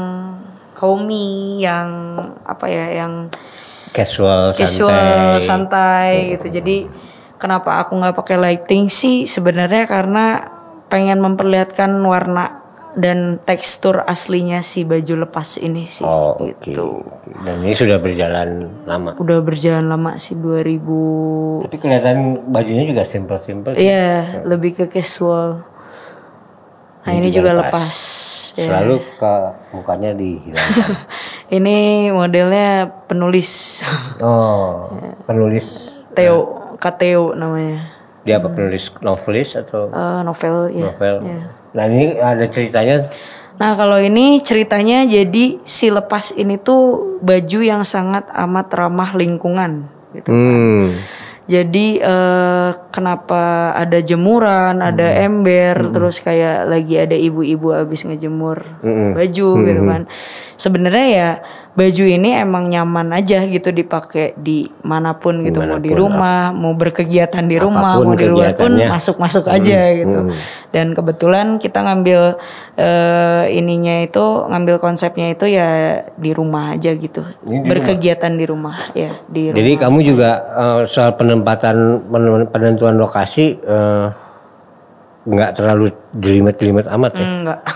homey 0.78 1.62
yang 1.66 2.18
apa 2.46 2.66
ya? 2.70 3.06
Yang 3.06 3.34
Casual, 3.90 4.54
casual 4.54 5.42
santai. 5.42 5.42
santai 5.42 6.10
gitu 6.38 6.62
jadi 6.62 6.86
kenapa 7.42 7.82
aku 7.82 7.98
nggak 7.98 8.16
pakai 8.22 8.38
lighting 8.38 8.86
sih 8.86 9.26
sebenarnya 9.26 9.90
karena 9.90 10.46
pengen 10.94 11.18
memperlihatkan 11.18 11.90
warna 12.06 12.59
dan 12.92 13.38
tekstur 13.40 14.02
aslinya 14.02 14.60
si 14.60 14.82
baju 14.82 15.24
lepas 15.24 15.58
ini 15.58 15.86
sih 15.86 16.02
Oh 16.02 16.34
oke. 16.36 16.58
gitu 16.64 17.06
Dan 17.40 17.62
ini 17.62 17.72
sudah 17.72 17.98
berjalan 17.98 18.66
lama. 18.84 19.14
udah 19.16 19.40
berjalan 19.40 19.86
lama 19.86 20.18
sih 20.18 20.34
2000 20.34 21.66
Tapi 21.66 21.76
kelihatan 21.78 22.18
bajunya 22.48 22.84
juga 22.84 23.04
simple-simple. 23.04 23.74
Iya 23.74 24.42
lebih 24.44 24.74
ke 24.76 24.86
casual 24.90 25.62
nah 27.00 27.16
ini, 27.16 27.32
juga 27.32 27.56
lepas, 27.56 27.96
ya. 28.54 28.70
Selalu 28.70 29.02
ke 29.18 29.34
mukanya 29.72 30.12
dihilangkan. 30.12 30.90
ini 31.58 31.78
modelnya 32.10 32.70
penulis 33.06 33.82
oh, 34.22 34.92
penulis 35.24 36.00
Theo 36.12 36.38
Kateo 36.76 37.34
namanya 37.34 37.86
dia 38.22 38.36
apa 38.36 38.50
penulis 38.50 38.92
novelis 39.00 39.56
atau 39.56 39.88
Eh, 39.90 40.22
novel 40.22 40.56
ya 40.72 40.92
novel? 40.92 41.16
Nah 41.74 41.86
ini 41.86 42.18
ada 42.18 42.46
ceritanya 42.50 43.06
Nah 43.60 43.76
kalau 43.76 44.00
ini 44.00 44.40
ceritanya 44.40 45.04
jadi 45.04 45.60
si 45.68 45.92
lepas 45.92 46.32
ini 46.40 46.56
tuh 46.56 47.20
baju 47.20 47.60
yang 47.60 47.84
sangat 47.84 48.24
amat 48.32 48.72
ramah 48.72 49.12
lingkungan 49.20 49.84
gitu. 50.16 50.32
Hmm. 50.32 50.96
Jadi 51.50 52.00
eh, 52.00 52.72
kenapa 52.90 53.72
ada 53.78 54.02
jemuran, 54.02 54.82
ada 54.82 55.08
ember, 55.22 55.94
terus 55.94 56.18
kayak 56.20 56.66
lagi 56.66 56.98
ada 56.98 57.14
ibu-ibu 57.14 57.70
habis 57.72 58.02
ngejemur 58.04 58.66
baju 59.14 59.50
gitu 59.64 59.82
kan. 59.86 60.02
Sebenarnya 60.60 61.08
ya 61.08 61.30
baju 61.70 62.04
ini 62.04 62.36
emang 62.36 62.68
nyaman 62.68 63.16
aja 63.16 63.46
gitu 63.48 63.72
dipakai 63.72 64.36
di 64.36 64.68
mana 64.84 65.16
pun 65.16 65.40
gitu, 65.48 65.64
mau 65.64 65.80
di 65.80 65.94
rumah, 65.96 66.52
mau 66.52 66.76
berkegiatan 66.76 67.46
di 67.48 67.56
rumah, 67.56 67.96
Apa 67.96 68.04
pun 68.04 68.06
mau 68.12 68.20
di 68.20 68.28
luar 68.28 68.52
pun 68.52 68.74
masuk-masuk 68.76 69.48
aja 69.48 69.80
gitu. 69.96 70.20
Dan 70.76 70.92
kebetulan 70.92 71.56
kita 71.56 71.80
ngambil 71.88 72.36
eh, 72.76 73.44
ininya 73.56 74.04
itu, 74.04 74.26
ngambil 74.50 74.76
konsepnya 74.82 75.32
itu 75.32 75.48
ya 75.48 76.04
di 76.20 76.36
rumah 76.36 76.76
aja 76.76 76.92
gitu. 76.92 77.24
Berkegiatan 77.48 78.34
di 78.36 78.44
rumah 78.44 78.92
ya 78.92 79.16
di 79.32 79.54
rumah. 79.54 79.60
Jadi 79.64 79.72
kamu 79.80 80.00
juga 80.04 80.30
eh, 80.60 80.82
soal 80.92 81.16
penempatan 81.16 82.04
pen- 82.12 82.50
penentuan 82.80 82.96
lokasi 82.96 83.60
eh, 83.60 84.08
nggak 85.28 85.52
terlalu 85.60 85.92
jelimet-jelimet 86.16 86.88
amat 86.88 87.12
ya? 87.20 87.28
Enggak. 87.28 87.60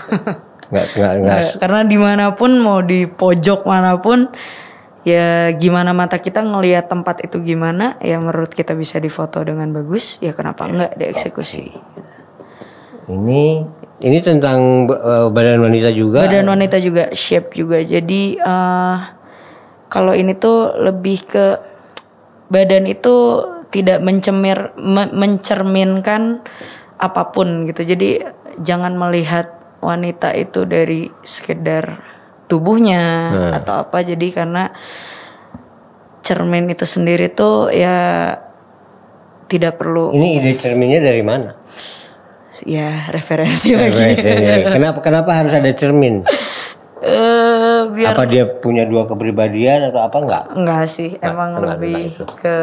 Nggak 0.64 0.86
nggak 0.96 1.12
nggak. 1.20 1.40
Karena 1.60 1.80
di 1.84 1.98
mana 2.00 2.24
pun 2.32 2.56
mau 2.56 2.80
di 2.80 3.04
pojok 3.04 3.68
mana 3.68 4.00
pun 4.00 4.32
ya 5.04 5.52
gimana 5.52 5.92
mata 5.92 6.16
kita 6.16 6.40
ngelihat 6.40 6.88
tempat 6.88 7.20
itu 7.28 7.36
gimana 7.44 8.00
ya 8.00 8.16
menurut 8.16 8.48
kita 8.48 8.72
bisa 8.72 8.96
difoto 8.96 9.44
dengan 9.44 9.68
bagus 9.76 10.16
ya 10.24 10.32
kenapa 10.32 10.64
enggak 10.64 10.96
dieksekusi 10.96 11.68
Ini 13.04 13.44
ini 14.00 14.18
tentang 14.24 14.88
eh, 14.88 15.28
badan 15.28 15.60
wanita 15.60 15.92
juga. 15.92 16.24
badan 16.24 16.48
wanita 16.48 16.80
juga 16.80 17.12
shape 17.12 17.52
juga 17.52 17.84
jadi 17.84 18.22
eh, 18.40 18.96
kalau 19.92 20.16
ini 20.16 20.32
tuh 20.32 20.72
lebih 20.80 21.28
ke 21.28 21.46
badan 22.48 22.88
itu 22.88 23.44
tidak 23.74 23.98
mencemir 23.98 24.70
me- 24.78 25.10
mencerminkan 25.10 26.46
apa 26.94 27.34
pun 27.34 27.66
gitu 27.66 27.82
jadi 27.82 28.30
jangan 28.62 28.94
melihat 28.94 29.50
wanita 29.82 30.30
itu 30.32 30.62
dari 30.62 31.10
sekedar 31.20 31.98
tubuhnya 32.46 33.02
atau 33.52 33.82
apa 33.82 34.00
jadi 34.00 34.26
karena 34.30 34.70
cermin 36.22 36.70
itu 36.70 36.86
sendiri 36.86 37.28
tuh 37.28 37.68
ya 37.68 38.30
tidak 39.44 39.76
perlu 39.76 40.14
Ini 40.14 40.28
ide 40.38 40.52
cerminnya 40.56 41.00
dari 41.02 41.20
mana? 41.20 41.50
ya 42.64 43.10
referensi 43.10 43.74
lagi 43.74 43.92
Referensinya. 44.14 44.72
kenapa 44.72 44.98
kenapa 45.02 45.30
harus 45.36 45.52
ada 45.52 45.72
cermin? 45.74 46.22
eh 47.02 47.63
biar 47.94 48.12
Apa 48.12 48.26
dia 48.26 48.44
punya 48.50 48.84
dua 48.84 49.06
kepribadian 49.06 49.88
atau 49.88 50.02
apa 50.02 50.16
enggak? 50.18 50.44
Enggak 50.52 50.84
sih, 50.90 51.14
emang 51.22 51.54
enggak 51.54 51.78
lebih 51.78 52.12
itu. 52.12 52.24
ke 52.42 52.56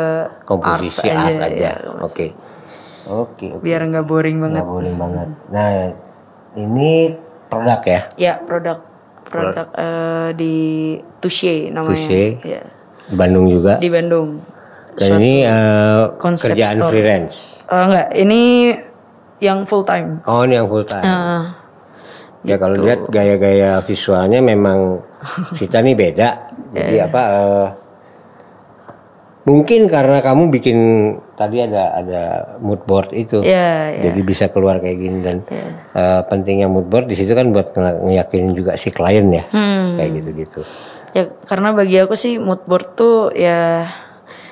Komposisi 0.44 1.08
art 1.08 1.32
art, 1.32 1.40
aja, 1.40 1.46
aja. 1.48 1.72
ya. 1.80 2.04
Oke. 2.04 2.28
Oke, 3.12 3.50
oke. 3.50 3.64
biar 3.66 3.82
nggak 3.88 4.06
boring 4.06 4.38
banget. 4.38 4.62
Nggak 4.62 4.70
boleh 4.70 4.94
banget. 4.94 5.28
Nah, 5.50 5.70
ini 6.60 6.92
produk 7.50 7.82
ya. 7.82 8.02
Ya 8.20 8.34
produk 8.38 8.78
produk 9.26 9.68
eh, 9.74 10.30
di 10.38 10.56
Touche 11.18 11.72
namanya. 11.74 11.98
Touche. 11.98 12.24
Ya. 12.46 12.62
Di 13.10 13.16
Bandung 13.16 13.48
juga. 13.50 13.80
Di 13.82 13.90
Bandung. 13.90 14.30
Dan 14.92 15.24
ini 15.24 15.48
konsep 16.20 16.52
kerjaan 16.52 16.78
store. 16.78 16.92
freelance. 16.92 17.64
Eh, 17.66 17.84
enggak, 17.88 18.08
ini 18.20 18.42
yang 19.42 19.66
full 19.66 19.82
time. 19.88 20.22
Oh, 20.28 20.46
ini 20.46 20.60
yang 20.60 20.68
full 20.70 20.86
time. 20.86 21.02
Eh, 21.02 21.42
ya 22.42 22.56
kalau 22.56 22.74
gitu. 22.74 22.86
lihat 22.86 23.02
gaya-gaya 23.08 23.80
visualnya 23.80 24.40
memang 24.40 25.02
kita 25.60 25.80
nih 25.80 25.94
beda. 25.94 26.30
Jadi 26.72 26.96
Iya. 26.96 27.06
apa? 27.06 27.22
eh, 27.22 27.68
mungkin 29.42 29.90
karena 29.90 30.22
kamu 30.22 30.54
bikin 30.54 30.78
tadi 31.34 31.58
ada 31.60 31.98
ada 31.98 32.24
mood 32.58 32.86
board 32.86 33.10
itu. 33.12 33.42
ya, 33.42 33.90
ya. 33.92 34.02
Jadi 34.02 34.20
bisa 34.22 34.48
keluar 34.48 34.78
kayak 34.78 34.98
gini 34.98 35.20
dan 35.20 35.38
eh, 35.92 36.22
pentingnya 36.24 36.66
mood 36.66 36.86
board 36.86 37.06
di 37.06 37.16
situ 37.16 37.34
kan 37.34 37.50
buat 37.50 37.72
nge- 37.72 38.02
ngeyakinin 38.04 38.54
juga 38.54 38.74
si 38.76 38.90
klien 38.90 39.26
ya. 39.28 39.44
Hmm. 39.50 39.98
Kayak 39.98 40.12
gitu-gitu. 40.18 40.62
Ya 41.12 41.28
karena 41.44 41.76
bagi 41.76 41.98
aku 41.98 42.16
sih 42.16 42.38
mood 42.38 42.64
board 42.64 42.96
tuh 42.96 43.34
ya 43.34 43.90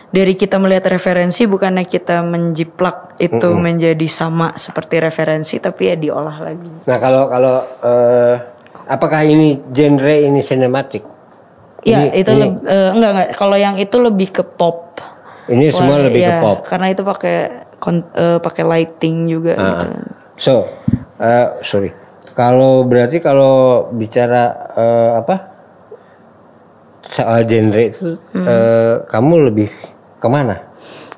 dari 0.10 0.34
kita 0.34 0.58
melihat 0.58 0.90
referensi 0.90 1.46
bukannya 1.46 1.86
kita 1.86 2.26
menjiplak 2.26 3.14
itu 3.18 3.48
menjadi 3.54 4.08
sama 4.10 4.58
seperti 4.58 4.98
referensi 4.98 5.62
tapi 5.62 5.94
ya 5.94 5.96
diolah 5.96 6.38
lagi. 6.42 6.72
Nah, 6.86 6.98
kalau 6.98 7.30
kalau 7.30 7.56
eh, 7.62 8.36
apakah 8.86 9.22
ini 9.22 9.62
genre 9.70 10.16
ini 10.18 10.42
sinematik? 10.42 11.06
Iya, 11.80 12.12
itu 12.12 12.32
leb- 12.34 12.66
eh, 12.66 12.90
enggak 12.92 13.12
enggak. 13.14 13.30
Kalau 13.38 13.56
yang 13.56 13.78
itu 13.78 13.96
lebih 13.96 14.34
ke 14.34 14.44
pop. 14.44 14.98
Ini 15.46 15.70
semua 15.70 15.98
Warna- 15.98 16.06
lebih 16.10 16.22
ke 16.22 16.34
iya, 16.34 16.42
pop. 16.42 16.58
Karena 16.66 16.88
itu 16.90 17.02
pakai 17.02 17.36
eh, 18.14 18.38
pakai 18.42 18.64
lighting 18.66 19.18
juga 19.26 19.54
gitu. 19.56 19.86
So, 20.36 20.54
eh, 21.18 21.48
sorry. 21.62 21.94
Kalau 22.34 22.82
berarti 22.82 23.22
kalau 23.22 23.88
bicara 23.92 24.44
eh, 24.74 25.12
apa 25.16 25.36
soal 27.00 27.42
genre 27.44 27.84
itu, 27.84 28.18
Hmm. 28.32 28.44
eh, 28.44 28.96
kamu 29.06 29.36
lebih 29.50 29.70
ke 30.20 30.28
mana? 30.28 30.56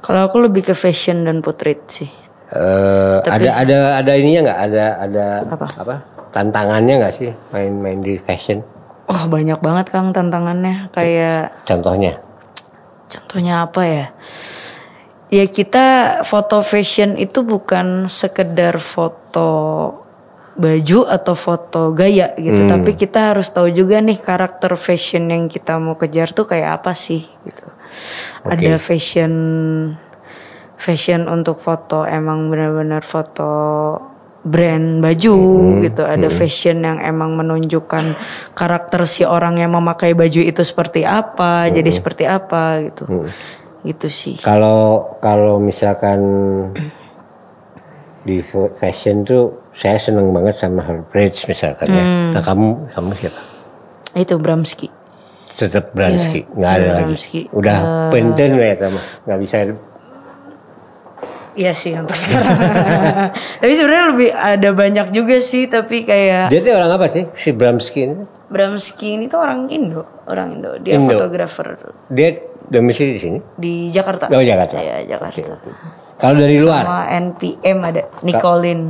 Kalau 0.01 0.25
aku 0.29 0.41
lebih 0.41 0.65
ke 0.65 0.73
fashion 0.73 1.25
dan 1.25 1.41
portrait 1.45 1.81
sih. 1.89 2.09
Eh, 2.51 3.17
ada 3.25 3.63
ada 3.63 3.77
ada 4.01 4.11
ininya 4.17 4.49
nggak? 4.49 4.59
Ada 4.69 4.85
ada 4.97 5.25
Apa? 5.55 5.95
Tantangannya 6.31 6.93
nggak 7.03 7.13
sih 7.15 7.31
main-main 7.51 7.99
di 7.99 8.15
fashion? 8.21 8.63
Wah, 9.11 9.27
banyak 9.27 9.59
banget 9.59 9.91
Kang 9.91 10.15
tantangannya. 10.15 10.87
Kayak 10.95 11.51
Contohnya? 11.67 12.15
contohnya 13.11 13.67
apa 13.67 13.81
ya? 13.83 14.05
Ya 15.27 15.43
kita 15.47 16.19
foto 16.23 16.63
fashion 16.63 17.19
itu 17.19 17.43
bukan 17.43 18.07
sekedar 18.07 18.79
foto 18.79 19.51
baju 20.55 21.07
atau 21.07 21.35
foto 21.35 21.95
gaya 21.95 22.35
gitu, 22.35 22.67
tapi 22.67 22.95
kita 22.95 23.31
harus 23.31 23.47
tahu 23.51 23.71
juga 23.71 24.03
nih 24.03 24.19
karakter 24.19 24.75
fashion 24.75 25.31
yang 25.31 25.47
kita 25.47 25.79
mau 25.79 25.95
kejar 25.95 26.35
tuh 26.35 26.47
kayak 26.47 26.83
apa 26.83 26.91
sih 26.91 27.23
gitu. 27.47 27.67
Ada 28.45 28.81
fashion 28.81 29.33
fashion 30.81 31.29
untuk 31.29 31.61
foto 31.61 32.01
emang 32.09 32.49
benar-benar 32.49 33.05
foto 33.05 33.49
brand 34.41 35.05
baju 35.05 35.37
gitu. 35.85 36.01
Ada 36.01 36.27
fashion 36.33 36.81
yang 36.81 36.97
emang 36.97 37.37
menunjukkan 37.37 38.17
karakter 38.57 39.05
si 39.05 39.21
orang 39.21 39.61
yang 39.61 39.77
memakai 39.77 40.17
baju 40.17 40.41
itu 40.41 40.61
seperti 40.65 41.05
apa, 41.05 41.69
jadi 41.69 41.89
seperti 41.93 42.25
apa 42.25 42.81
gitu. 42.89 43.29
Gitu 43.85 44.07
sih. 44.09 44.35
Kalau 44.41 45.17
kalau 45.21 45.61
misalkan 45.61 46.19
di 48.21 48.41
fashion 48.77 49.25
tuh 49.25 49.73
saya 49.73 49.97
seneng 49.97 50.29
banget 50.33 50.57
sama 50.57 50.85
Herbridge 50.85 51.45
misalkan 51.49 51.89
ya. 51.89 52.03
Hmm. 52.05 52.31
Nah 52.37 52.43
kamu 52.43 52.67
kamu 52.93 53.09
siapa? 53.17 53.41
Itu 54.17 54.35
Bramski. 54.37 55.00
Tetap 55.61 55.93
Bransky, 55.93 56.49
nggak 56.57 56.71
ada 56.73 56.87
lagi. 56.97 57.13
Bramski. 57.13 57.39
Udah 57.53 58.09
pensiun 58.09 58.57
ya 58.57 58.73
sama, 58.81 58.99
nggak 59.29 59.39
bisa. 59.45 59.55
Iya 61.51 61.75
sih 61.75 61.91
untuk 61.93 62.15
sekarang. 62.15 62.57
tapi 63.61 63.73
sebenarnya 63.75 64.05
lebih 64.15 64.29
ada 64.31 64.69
banyak 64.71 65.07
juga 65.11 65.37
sih, 65.43 65.67
tapi 65.67 66.07
kayak 66.07 66.47
Dia 66.49 66.59
tuh 66.63 66.73
orang 66.73 66.91
apa 66.95 67.05
sih 67.11 67.27
si 67.35 67.51
Bramski 67.53 68.07
ini? 68.07 68.15
Bramski 68.49 69.19
ini 69.19 69.29
tuh 69.29 69.43
orang 69.43 69.69
Indo, 69.69 70.25
orang 70.25 70.57
Indo. 70.57 70.71
Dia 70.81 70.97
Indo. 70.97 71.13
fotografer 71.13 71.77
Dia 72.09 72.39
domisili 72.71 73.19
di 73.19 73.21
sini. 73.21 73.37
di 73.59 73.91
Jakarta. 73.91 74.31
Oh 74.31 74.41
Jakarta. 74.41 74.79
Iya, 74.79 75.03
Jakarta. 75.05 75.59
Kalau 76.17 76.37
dari 76.39 76.57
luar, 76.57 76.83
Sama 76.87 77.01
NPM 77.11 77.77
ada 77.83 78.01
Nicolin. 78.23 78.81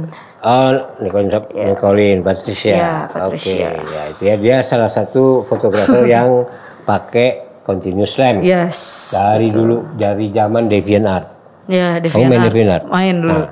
Oh 0.41 0.69
Nicolin, 0.99 1.29
Nicolin 1.53 2.17
Patricia. 2.21 2.73
Iya, 2.73 2.93
Patricia. 3.07 3.69
Oke, 3.71 3.85
ya 3.89 4.03
dia 4.17 4.33
dia 4.37 4.57
salah 4.61 4.89
satu 4.89 5.45
fotografer 5.45 6.05
yang 6.19 6.45
pakai 6.83 7.61
continuous 7.61 8.17
lens 8.17 8.41
Yes. 8.41 8.77
dari 9.13 9.53
dulu 9.53 9.93
dari 9.95 10.33
zaman 10.33 10.65
DeviantArt. 10.65 11.27
Ya, 11.69 12.01
Kamu 12.01 12.25
main 12.27 12.41
DeviantArt. 12.43 12.49
DeviantArt? 12.49 12.83
Main 12.89 13.15
dulu. 13.21 13.37
Nah, 13.37 13.49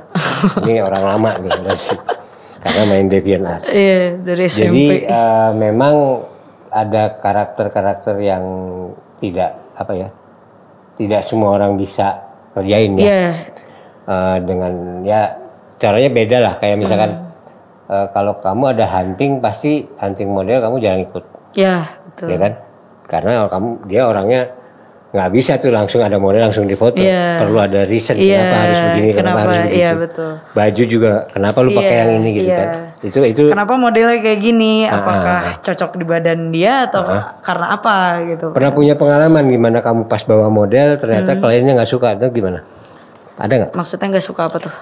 ini 0.66 0.76
orang 0.82 1.04
lama 1.06 1.32
nih 1.40 1.52
karena 2.64 2.82
main 2.84 3.08
DeviantArt. 3.08 3.64
Iya, 3.72 4.02
dari 4.20 4.44
SMP. 4.50 4.66
Jadi 4.66 4.86
eh, 5.08 5.52
memang 5.56 5.96
ada 6.70 7.04
karakter-karakter 7.18 8.16
yang 8.20 8.44
tidak 9.24 9.58
apa 9.78 9.94
ya, 9.96 10.10
tidak 11.00 11.22
semua 11.24 11.56
orang 11.56 11.80
bisa 11.80 12.18
kerjain 12.52 12.98
ya. 13.00 13.06
Iya. 13.06 13.30
Eh, 14.10 14.38
dengan 14.44 14.74
ya 15.06 15.22
caranya 15.80 16.10
beda 16.10 16.38
lah 16.38 16.54
kayak 16.56 16.76
misalkan 16.78 17.10
Hmm. 17.10 17.26
eh, 17.90 18.08
kalau 18.12 18.36
kamu 18.36 18.64
ada 18.70 18.86
hunting 18.86 19.40
pasti 19.40 19.72
hunting 19.96 20.30
model 20.30 20.60
kamu 20.60 20.76
jangan 20.78 21.00
ikut, 21.02 21.24
Ya, 21.54 21.76
betul. 22.06 22.28
ya 22.30 22.38
kan? 22.38 22.52
Karena 23.04 23.32
kalau 23.40 23.50
kamu 23.50 23.68
dia 23.88 24.02
orangnya 24.06 24.42
nggak 25.10 25.30
bisa 25.34 25.58
tuh 25.58 25.74
langsung 25.74 25.98
ada 26.00 26.22
model 26.22 26.46
langsung 26.46 26.70
difoto. 26.70 27.02
Iya. 27.02 27.42
Perlu 27.42 27.58
ada 27.58 27.82
reason 27.82 28.14
Iya, 28.14 28.46
kenapa 28.46 28.58
harus 28.62 28.80
begini, 28.84 29.10
kenapa, 29.10 29.18
kenapa, 29.18 29.40
harus 29.42 29.58
begitu. 29.58 29.74
iya, 29.74 29.92
betul. 29.98 30.32
Baju 30.54 30.84
juga 30.86 31.12
kenapa 31.26 31.58
lu 31.60 31.70
pakai 31.74 31.90
Iya, 31.90 31.98
yang 32.00 32.12
ini 32.14 32.30
gitu 32.32 32.46
iya. 32.46 32.60
kan. 32.62 32.70
Itu 33.00 33.20
itu 33.24 33.44
Kenapa 33.50 33.74
modelnya 33.74 34.18
kayak 34.20 34.40
gini? 34.40 34.74
Ah, 34.86 35.02
Apakah 35.02 35.40
cocok 35.58 35.92
di 35.96 36.06
badan 36.06 36.40
dia 36.52 36.86
atau 36.86 37.02
karena 37.42 37.68
apa 37.74 37.96
gitu? 38.28 38.54
pernah 38.54 38.70
punya 38.70 38.94
pengalaman 38.94 39.44
gimana 39.48 39.80
kamu 39.80 40.06
pas 40.06 40.22
bawa 40.22 40.46
model 40.46 40.94
ternyata 40.96 41.34
Hmm. 41.34 41.42
kliennya 41.42 41.74
nggak 41.74 41.90
suka 41.90 42.14
itu 42.14 42.30
gimana? 42.30 42.62
Ada 43.34 43.54
nggak? 43.56 43.72
Maksudnya 43.74 44.08
nggak 44.14 44.26
suka 44.28 44.42
apa 44.46 44.58
tuh? 44.62 44.74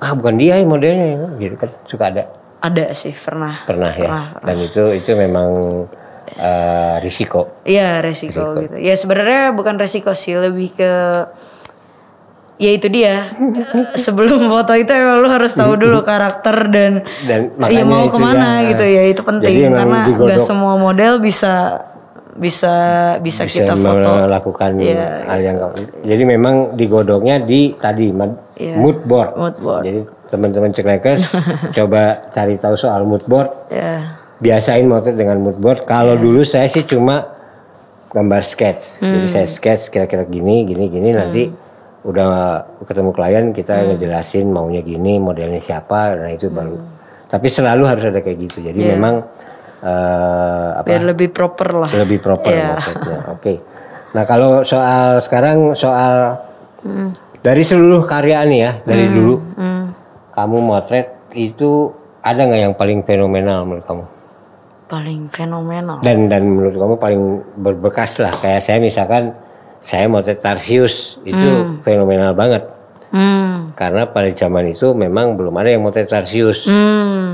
Ah 0.00 0.16
bukan 0.16 0.40
dia 0.40 0.56
yang 0.56 0.72
modelnya 0.72 1.06
ya, 1.12 1.18
gitu 1.36 1.54
kan 1.60 1.70
suka 1.84 2.04
ada. 2.08 2.22
Ada 2.60 2.96
sih 2.96 3.12
pernah. 3.12 3.68
Pernah 3.68 3.92
ya. 3.92 4.08
Pernah, 4.08 4.24
Dan 4.48 4.56
itu 4.64 4.82
itu 4.96 5.10
memang 5.12 5.48
eh, 6.40 6.96
risiko. 7.04 7.60
Iya 7.68 8.00
resiko, 8.00 8.56
gitu. 8.64 8.76
Ya 8.80 8.96
sebenarnya 8.96 9.52
bukan 9.52 9.76
resiko 9.76 10.16
sih, 10.16 10.36
lebih 10.40 10.72
ke 10.72 10.92
ya 12.60 12.70
itu 12.76 12.88
dia. 12.92 13.28
Sebelum 14.04 14.48
foto 14.48 14.72
itu 14.76 14.92
emang 14.92 15.24
lu 15.24 15.28
harus 15.28 15.52
tahu 15.56 15.76
dulu 15.76 16.04
karakter 16.10 16.68
dan 16.68 17.04
Dan 17.24 17.56
ya 17.68 17.84
mau 17.84 18.08
ke 18.08 18.16
mana 18.20 18.64
ya. 18.64 18.76
gitu 18.76 18.84
ya 18.84 19.02
itu 19.08 19.20
penting 19.24 19.72
karena 19.72 20.08
nggak 20.16 20.40
semua 20.40 20.76
model 20.76 21.20
bisa 21.20 21.84
bisa 22.36 22.74
bisa, 23.18 23.42
bisa 23.44 23.64
kita 23.66 23.74
foto. 23.74 24.10
melakukan 24.26 24.70
Iya, 24.78 25.26
hal 25.26 25.40
yang 25.40 25.56
jadi 26.00 26.22
memang 26.22 26.74
digodoknya 26.74 27.42
di 27.42 27.74
tadi 27.74 28.10
Iya. 28.54 28.76
mood 28.76 29.02
board. 29.02 29.34
Mood 29.34 29.56
board. 29.58 29.82
Jadi 29.82 30.00
teman-teman 30.28 30.70
ceklekers 30.70 31.26
coba 31.76 32.30
cari 32.30 32.54
tahu 32.54 32.76
soal 32.76 33.02
mood 33.02 33.24
board. 33.26 33.50
Ya. 33.68 34.20
Biasain 34.38 34.86
motret 34.86 35.16
dengan 35.16 35.40
mood 35.40 35.58
board. 35.58 35.84
Kalau 35.84 36.14
Iya. 36.14 36.22
dulu 36.22 36.40
saya 36.42 36.66
sih 36.66 36.84
cuma 36.84 37.24
gambar 38.10 38.42
sketch. 38.42 38.98
Jadi 38.98 39.26
Hmm. 39.26 39.30
saya 39.30 39.46
sketch 39.46 39.88
kira-kira 39.88 40.22
gini, 40.24 40.64
gini, 40.64 40.86
gini 40.86 41.10
nanti 41.10 41.46
udah 42.00 42.28
ketemu 42.82 43.10
klien 43.12 43.44
kita 43.52 43.74
Hmm. 43.76 43.86
ngejelasin 43.92 44.48
maunya 44.48 44.80
gini, 44.80 45.20
modelnya 45.20 45.60
siapa, 45.60 46.16
nah 46.16 46.30
itu 46.30 46.48
baru. 46.48 46.78
Tapi 47.28 47.46
selalu 47.46 47.82
harus 47.86 48.04
ada 48.06 48.18
kayak 48.18 48.50
gitu. 48.50 48.58
Jadi 48.60 48.80
Iya. 48.82 48.96
memang 48.96 49.22
eh, 49.82 50.68
apa? 50.76 50.86
Biar 50.86 51.02
lebih 51.06 51.28
proper 51.28 51.68
lah. 51.74 51.90
lebih 51.90 52.18
proper 52.18 52.52
Iya. 52.52 52.66
maksudnya. 52.74 53.18
Oke. 53.30 53.54
Nah 54.10 54.24
kalau 54.24 54.62
soal 54.62 55.18
sekarang 55.18 55.72
soal 55.72 56.36
Hmm. 56.80 57.12
dari 57.38 57.60
seluruh 57.60 58.02
karya 58.02 58.40
nih 58.42 58.60
ya 58.60 58.72
dari 58.82 59.04
dulu 59.06 59.36
kamu 60.30 60.56
motret 60.58 61.06
itu 61.30 61.92
ada 62.18 62.40
nggak 62.42 62.60
yang 62.62 62.74
paling 62.74 63.00
fenomenal 63.02 63.64
menurut 63.64 63.84
kamu? 63.84 64.04
Paling 64.86 65.28
fenomenal. 65.28 66.00
Dan 66.00 66.26
dan 66.26 66.42
menurut 66.42 66.74
kamu 66.74 66.94
paling 66.96 67.22
berbekas 67.54 68.18
lah 68.18 68.32
kayak 68.34 68.58
saya 68.58 68.78
misalkan 68.78 69.36
saya 69.78 70.04
motret 70.06 70.38
Tarsius 70.38 71.20
itu 71.22 71.48
fenomenal 71.80 72.32
banget 72.32 72.64
Hmm. 73.10 73.74
karena 73.74 74.06
pada 74.06 74.30
zaman 74.30 74.70
itu 74.70 74.92
memang 74.92 75.34
belum 75.34 75.50
ada 75.52 75.68
yang 75.68 75.80
motret 75.80 76.06
Tarsius 76.06 76.62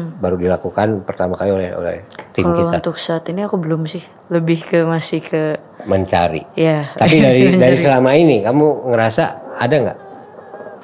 Hmm. 0.09 0.17
baru 0.17 0.37
dilakukan 0.37 1.03
pertama 1.03 1.35
kali 1.35 1.51
oleh 1.51 1.71
oleh 1.73 1.97
tim 2.31 2.47
Kalau 2.47 2.71
kita 2.71 2.79
untuk 2.79 2.97
saat 2.97 3.27
ini 3.27 3.43
aku 3.43 3.57
belum 3.57 3.85
sih. 3.85 4.01
Lebih 4.27 4.59
ke 4.61 4.79
masih 4.83 5.21
ke 5.21 5.43
mencari. 5.83 6.47
ya. 6.55 6.91
Tapi 6.93 7.17
dari 7.25 7.41
dari 7.49 7.53
mencari. 7.53 7.77
selama 7.77 8.11
ini 8.13 8.41
kamu 8.41 8.65
ngerasa 8.89 9.25
ada 9.55 9.75
nggak? 9.77 9.99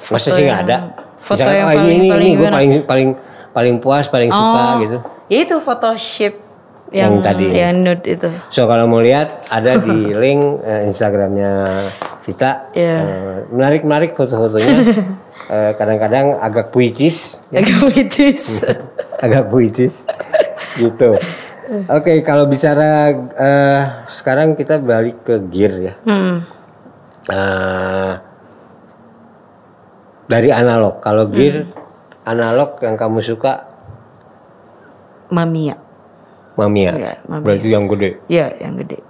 Masa 0.05 0.27
sih 0.29 0.43
nggak 0.43 0.61
ada? 0.61 0.77
foto 1.17 1.39
Misalkan, 1.39 1.55
yang 1.55 1.65
"Ah, 1.65 1.71
ini 1.71 1.79
paling- 1.79 1.95
ini, 1.95 2.07
paling 2.09 2.21
ini 2.21 2.29
gue 2.29 2.39
gimana?" 2.41 2.53
paling 2.53 2.71
paling 2.83 3.09
paling 3.49 3.75
puas 3.77 4.05
paling 4.07 4.27
suka 4.29 4.63
gitu. 4.81 4.97
Ya 5.25 5.37
itu 5.41 5.55
Photoshop 5.57 6.33
Yang 6.89 7.09
yang, 7.09 7.13
tadi. 7.21 7.45
yang 7.49 7.75
nude 7.79 8.05
itu. 8.05 8.29
So 8.49 8.65
kalau 8.65 8.85
mau 8.85 8.99
lihat 8.99 9.31
ada 9.47 9.77
di 9.77 9.97
link 10.21 10.41
eh, 10.61 10.85
Instagramnya 10.85 11.51
kita. 12.21 12.69
Iya. 12.71 12.97
menarik 13.49 13.81
menarik 13.81 14.11
foto-fotonya. 14.13 14.77
Eh, 15.43 15.75
kadang-kadang 15.75 16.39
agak 16.39 16.71
puitis, 16.71 17.43
Agak 17.51 17.75
puitis. 17.83 18.63
Agak 19.19 19.49
puitis, 19.51 20.07
gitu. 20.79 21.17
Oke 21.89 22.21
kalau 22.21 22.45
bicara 22.45 23.09
eh, 23.33 23.81
sekarang 24.11 24.53
kita 24.53 24.77
balik 24.83 25.25
ke 25.25 25.35
gear 25.49 25.73
ya. 25.79 25.93
hmm. 26.05 26.35
Eh, 27.23 28.13
dari 30.27 30.49
analog. 30.51 30.99
Kalau 30.99 31.31
gear 31.31 31.67
analog 32.27 32.79
yang 32.83 32.95
kamu 32.99 33.19
suka 33.23 33.69
Mamiya. 35.33 35.75
Mamiya. 36.53 36.91
Iya, 36.93 37.13
Mamiya. 37.25 37.41
Berarti 37.41 37.67
yang 37.73 37.85
gede. 37.89 38.09
Ya, 38.29 38.47
yang 38.61 38.77
gede. 38.77 39.01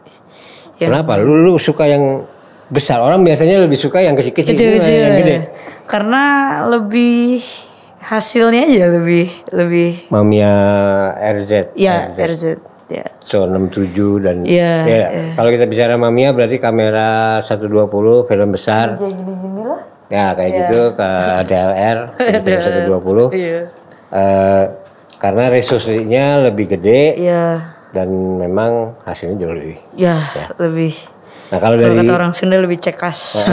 Yang 0.79 0.89
Kenapa? 0.93 1.19
Lu 1.19 1.35
lu 1.43 1.59
suka 1.59 1.83
yang 1.83 2.23
besar. 2.71 3.03
Orang 3.03 3.27
biasanya 3.27 3.59
lebih 3.59 3.75
suka 3.75 3.99
yang 3.99 4.15
kecil-kecil, 4.15 4.79
yang 4.79 5.19
gede. 5.19 5.37
Karena 5.83 6.23
lebih 6.71 7.43
hasilnya 8.03 8.67
aja 8.67 8.85
lebih 8.91 9.25
lebih 9.49 9.91
Mamiya 10.07 10.53
RZ. 11.15 11.71
ya 11.73 12.11
RZ 12.11 12.59
ya. 12.91 13.05
So 13.19 13.47
67 13.47 13.95
dan 14.19 14.43
Iya, 14.43 14.73
ya, 14.83 15.05
kalau 15.33 15.49
kita 15.49 15.65
bicara 15.65 15.95
Mamiya 15.95 16.29
berarti 16.31 16.59
kamera 16.59 17.39
120 17.41 17.71
film 18.23 18.49
besar. 18.51 18.99
Kayak 18.99 19.15
gini-gini 19.17 19.63
lah. 19.63 19.81
Ya 20.11 20.35
kayak 20.35 20.51
gitu 20.53 20.93
ke 20.93 21.09
DLR 21.47 21.97
film 22.45 22.59
120. 22.61 23.33
Iya. 23.33 23.59
Eh, 24.13 24.63
karena 25.17 25.43
resolusinya 25.47 26.25
lebih 26.43 26.69
gede 26.69 27.17
Iya. 27.17 27.45
dan 27.89 28.09
memang 28.37 28.99
hasilnya 29.01 29.41
jauh 29.41 29.55
lebih. 29.55 29.77
Ya, 29.95 30.19
lebih 30.59 30.93
Nah 31.49 31.61
kalau 31.61 31.77
kalau 31.77 31.85
dari 31.93 32.01
kata 32.01 32.13
orang 32.13 32.33
Sunda 32.33 32.57
lebih 32.57 32.77
cekas. 32.77 33.45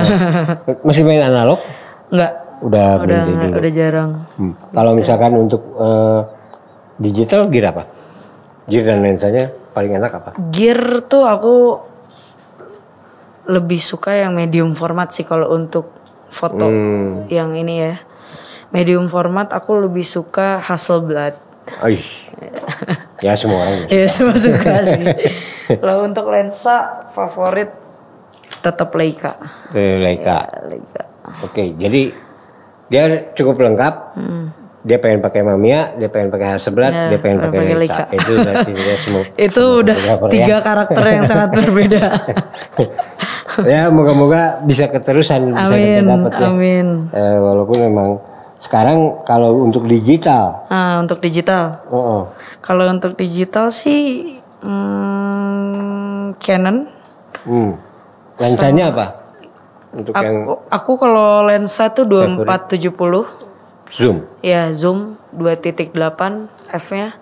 masih 0.80 1.04
main 1.04 1.20
analog, 1.20 1.60
Enggak. 2.08 2.32
Udah 2.60 3.00
Udah 3.00 3.00
berhenti 3.00 3.32
dulu. 3.32 3.52
udah 3.56 3.72
jarang. 3.72 4.10
Hmm. 4.36 4.54
Kalau 4.70 4.92
misalkan 4.92 5.32
untuk 5.34 5.62
eh, 5.74 6.20
digital 6.96 7.48
gear 7.48 7.66
apa? 7.70 7.84
Gear 8.64 8.84
dan 8.84 9.00
lensanya 9.00 9.44
paling 9.70 9.96
enak 9.96 10.12
apa? 10.12 10.30
Gear 10.50 10.80
tuh 11.04 11.24
aku 11.24 11.54
lebih 13.46 13.80
suka 13.80 14.14
yang 14.14 14.36
medium 14.36 14.72
format 14.72 15.10
sih 15.10 15.24
kalau 15.24 15.50
untuk 15.50 15.90
foto 16.28 16.66
Hmm. 16.66 17.26
yang 17.26 17.52
ini 17.52 17.74
ya. 17.80 17.94
Medium 18.70 19.10
format 19.10 19.50
aku 19.50 19.80
lebih 19.80 20.06
suka 20.06 20.62
Hasselblad. 20.62 21.34
Aish. 21.82 22.30
ya 23.26 23.34
semua 23.34 23.66
orang. 23.66 23.90
Ya 23.90 24.06
semua 24.06 24.38
suka 24.38 24.86
sih. 24.86 25.02
Kalau 25.74 26.06
untuk 26.06 26.30
lensa 26.30 27.08
favorit 27.10 27.74
tetap 28.60 28.94
Leica. 28.94 29.34
Eh, 29.72 29.98
Leica. 29.98 30.46
Leica. 30.68 31.02
Oke, 31.42 31.74
jadi 31.74 32.14
dia 32.90 33.02
cukup 33.32 33.56
lengkap. 33.60 33.94
Dia 34.80 34.96
pengen 34.96 35.20
pakai 35.20 35.44
Mamiya, 35.44 35.92
dia 35.94 36.08
pengen 36.08 36.32
pakai 36.32 36.56
Hasselblad, 36.56 36.88
Ya, 36.88 37.02
dia 37.06 37.20
pengen 37.20 37.38
pakai 37.38 37.58
Leica. 37.60 37.76
Leica. 37.76 38.02
Itu 38.10 38.32
berarti 38.34 38.70
dia 38.72 38.96
semua. 38.96 39.22
Itu 39.36 39.62
udah 39.78 39.92
fotografer 39.94 40.24
ya. 40.24 40.32
tiga 40.32 40.56
karakter 40.58 41.02
yang 41.06 41.24
sangat 41.24 41.50
berbeda. 41.60 42.02
ya, 43.62 43.92
moga-moga 43.92 44.42
bisa 44.64 44.88
keterusan, 44.88 45.52
bisa 45.52 45.68
Amin, 45.68 46.00
kita 46.00 46.08
dapat 46.08 46.32
ya. 46.32 46.46
amin. 46.48 46.86
Eh, 47.12 47.36
walaupun 47.38 47.76
memang 47.78 48.08
sekarang 48.56 49.20
kalau 49.22 49.52
untuk 49.60 49.84
digital, 49.84 50.64
Nah, 50.66 51.04
untuk 51.04 51.20
digital. 51.20 51.84
oh, 51.88 52.00
oh. 52.00 52.22
Kalau 52.60 52.88
untuk 52.88 53.12
digital 53.14 53.68
sih 53.68 54.32
hmm, 54.60 56.36
Canon. 56.38 56.88
Hmm. 57.40 57.72
lensanya 58.36 58.88
apa? 58.88 59.19
Untuk 59.90 60.14
yang 60.14 60.46
Aku, 60.46 60.54
aku 60.70 60.92
kalau 60.96 61.42
lensa 61.42 61.90
tuh 61.90 62.06
2470 62.06 63.26
zoom. 63.90 64.22
ya 64.38 64.70
zoom 64.70 65.18
2.8 65.34 65.90
f-nya 66.70 67.18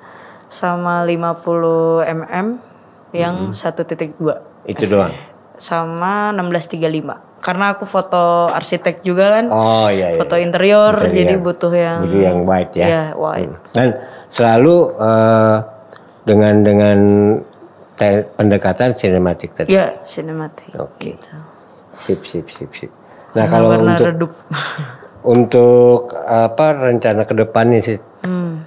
sama 0.47 1.01
50 1.03 2.05
mm 2.05 2.47
yang 3.11 3.49
1.2 3.49 4.21
Itu 4.65 4.85
doang. 4.87 5.17
sama 5.57 6.29
1635 6.31 7.41
karena 7.41 7.73
aku 7.73 7.87
foto 7.87 8.51
arsitek 8.51 9.01
juga 9.01 9.33
kan 9.33 9.47
Oh 9.49 9.89
iya 9.89 10.13
iya. 10.13 10.19
foto 10.19 10.37
interior, 10.37 10.93
Interior. 10.93 11.15
jadi 11.15 11.35
butuh 11.39 11.73
yang 11.73 11.99
Butuh 12.05 12.21
yang 12.21 12.39
wide 12.45 12.73
ya. 12.75 12.87
ya 12.87 13.05
wide 13.15 13.55
Dan 13.73 13.89
selalu 14.29 14.77
eh, 14.99 15.57
dengan 16.23 16.55
dengan 16.61 16.99
pendekatan 18.31 18.93
sinematik 18.93 19.55
tadi. 19.55 19.73
ya 19.73 19.97
sinematik 20.03 20.77
Oke. 20.77 21.17
gitu. 21.17 21.33
Sip 21.99 22.23
sip 22.23 22.47
sip 22.47 22.71
sip. 22.71 22.91
Nah 23.35 23.45
kalau 23.45 23.75
warna 23.75 23.93
untuk 23.93 24.07
redup 24.07 24.33
untuk 25.21 26.01
apa 26.17 26.67
rencana 26.73 27.23
ke 27.23 27.35
depannya 27.35 27.81
sih 27.83 27.99
Hmm. 28.23 28.63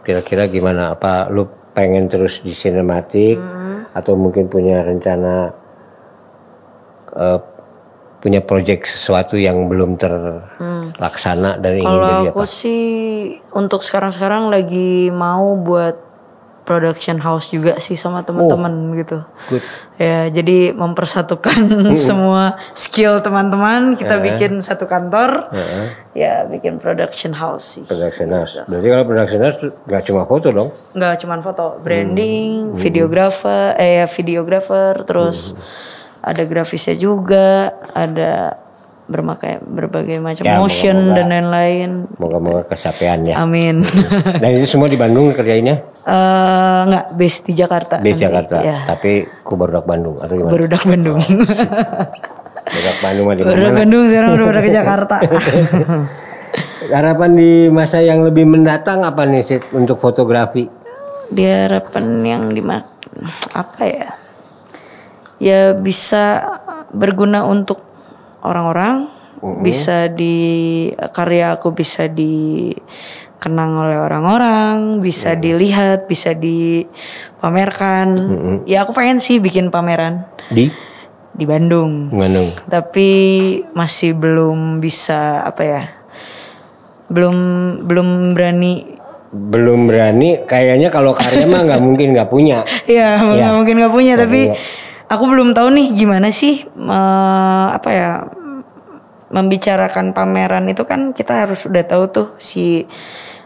kira-kira 0.00 0.46
gimana? 0.46 0.90
Apa 0.90 1.26
lu 1.26 1.46
pengen 1.72 2.06
terus 2.06 2.38
di 2.38 2.52
sinematik 2.52 3.38
Hmm. 3.38 3.86
atau 3.92 4.12
mungkin 4.14 4.46
punya 4.46 4.82
rencana 4.82 5.54
eh, 7.12 7.38
punya 8.18 8.40
proyek 8.40 8.84
sesuatu 8.84 9.34
yang 9.34 9.66
belum 9.66 9.98
terlaksana 9.98 11.58
dan 11.58 11.72
ingin 11.74 11.84
Hmm. 11.84 11.98
Kalau 11.98 12.08
jadi 12.08 12.28
aku 12.30 12.38
apa? 12.38 12.48
sih 12.48 12.82
untuk 13.50 13.80
sekarang-sekarang 13.80 14.48
lagi 14.48 15.10
mau 15.10 15.54
buat 15.54 15.98
production 16.62 17.18
house 17.18 17.50
juga 17.50 17.78
sih 17.82 17.98
sama 17.98 18.22
teman-teman 18.22 18.94
gitu. 18.98 19.22
Good. 19.50 19.64
Ya, 19.98 20.30
jadi 20.30 20.74
mempersatukan 20.74 21.90
semua 22.08 22.58
skill 22.74 23.22
teman-teman, 23.22 23.98
kita 23.98 24.18
bikin 24.22 24.62
satu 24.62 24.86
kantor. 24.86 25.50
Ya, 26.14 26.46
bikin 26.46 26.78
production 26.78 27.34
house 27.34 27.78
sih. 27.78 27.84
Production 27.86 28.30
house. 28.30 28.62
Berarti 28.66 28.88
kalau 28.88 29.04
production 29.06 29.40
house 29.42 29.60
nggak 29.86 30.02
cuma 30.06 30.22
foto 30.26 30.48
dong? 30.50 30.70
Nggak 30.94 31.14
cuma 31.22 31.34
foto, 31.42 31.66
branding, 31.82 32.78
videographer, 32.78 33.74
eh 33.76 34.02
ya, 34.02 34.06
videographer, 34.06 35.02
terus 35.06 35.54
ada 36.22 36.42
grafisnya 36.46 36.94
juga, 36.94 37.74
ada 37.92 38.62
berbagai 39.10 39.60
berbagai 39.66 40.16
macam 40.22 40.42
Ya, 40.46 40.56
motion 40.62 40.94
moga-moga. 40.94 41.16
dan 41.18 41.26
lain-lain. 41.28 41.90
Moga-moga 42.16 42.62
kesampaian 42.70 43.18
ya. 43.26 43.34
Amin. 43.42 43.82
Dan 44.42 44.50
itu 44.54 44.66
semua 44.70 44.86
di 44.86 44.96
Bandung 44.96 45.34
kerjainnya? 45.34 45.82
Eh 46.06 46.80
nggak 46.86 47.14
base 47.14 47.38
di 47.46 47.52
Jakarta. 47.58 47.98
Di 47.98 48.14
nanti. 48.14 48.22
Jakarta. 48.22 48.56
Ya. 48.62 48.86
Tapi 48.86 49.26
ku 49.42 49.58
barudak 49.58 49.84
Bandung 49.84 50.22
atau 50.22 50.34
gimana? 50.34 50.54
Bandung. 50.86 51.18
Barudak 52.62 52.98
Bandung 53.02 53.24
mah 53.26 53.34
di? 53.36 53.42
Bandung 53.44 54.04
sekarang 54.08 54.30
udah 54.38 54.46
pada 54.48 54.60
ke 54.62 54.70
Jakarta. 54.70 55.16
Harapan 56.92 57.30
di 57.38 57.52
masa 57.72 58.04
yang 58.04 58.20
lebih 58.26 58.44
mendatang 58.44 59.00
apa 59.06 59.24
nih 59.24 59.40
Sid, 59.40 59.72
untuk 59.72 59.96
fotografi? 59.96 60.68
Di 61.32 61.48
harapan 61.48 62.04
yang 62.20 62.42
di 62.52 62.60
apa 63.56 63.82
ya? 63.88 64.08
Ya 65.40 65.72
bisa 65.72 66.44
berguna 66.92 67.48
untuk 67.48 67.91
orang-orang, 68.42 69.08
bisa 69.62 70.06
di 70.06 70.36
karya 71.10 71.54
aku 71.54 71.70
bisa 71.70 72.06
dikenang 72.06 73.72
oleh 73.74 73.98
orang-orang, 73.98 75.00
bisa 75.00 75.34
dilihat, 75.34 76.06
bisa 76.06 76.30
dipamerkan. 76.34 78.06
Ya 78.66 78.82
aku 78.82 78.92
pengen 78.92 79.18
sih 79.18 79.38
bikin 79.38 79.70
pameran 79.70 80.26
Di 80.50 80.70
di 81.32 81.48
Bandung. 81.48 82.12
Bandung. 82.12 82.52
tapi 82.68 83.08
masih 83.72 84.12
belum 84.12 84.84
bisa 84.84 85.40
apa 85.40 85.62
ya 85.64 85.82
belum 87.08 87.36
belum 87.88 88.08
berani 88.36 89.00
Belum 89.32 89.88
berani. 89.88 90.44
Kayaknya 90.44 90.92
kalau 90.92 91.16
karya 91.16 91.48
mah 91.48 91.64
nggak 91.64 91.80
mungkin 91.80 92.12
nggak 92.12 92.28
punya. 92.28 92.68
ya 92.84 93.16
nggak 93.16 93.40
Ya. 93.40 93.56
mungkin 93.56 93.80
nggak 93.80 93.94
punya 93.96 94.12
Nggak 94.12 94.28
tapi 94.28 94.40
punya. 94.44 94.60
Aku 95.12 95.24
belum 95.28 95.52
tahu 95.52 95.68
nih 95.76 95.88
gimana 95.92 96.32
sih 96.32 96.64
eh, 96.64 97.66
apa 97.76 97.90
ya 97.92 98.10
membicarakan 99.32 100.12
pameran 100.16 100.68
itu 100.68 100.84
kan 100.84 101.12
kita 101.12 101.44
harus 101.44 101.64
udah 101.68 101.84
tahu 101.84 102.04
tuh 102.08 102.28
si 102.40 102.84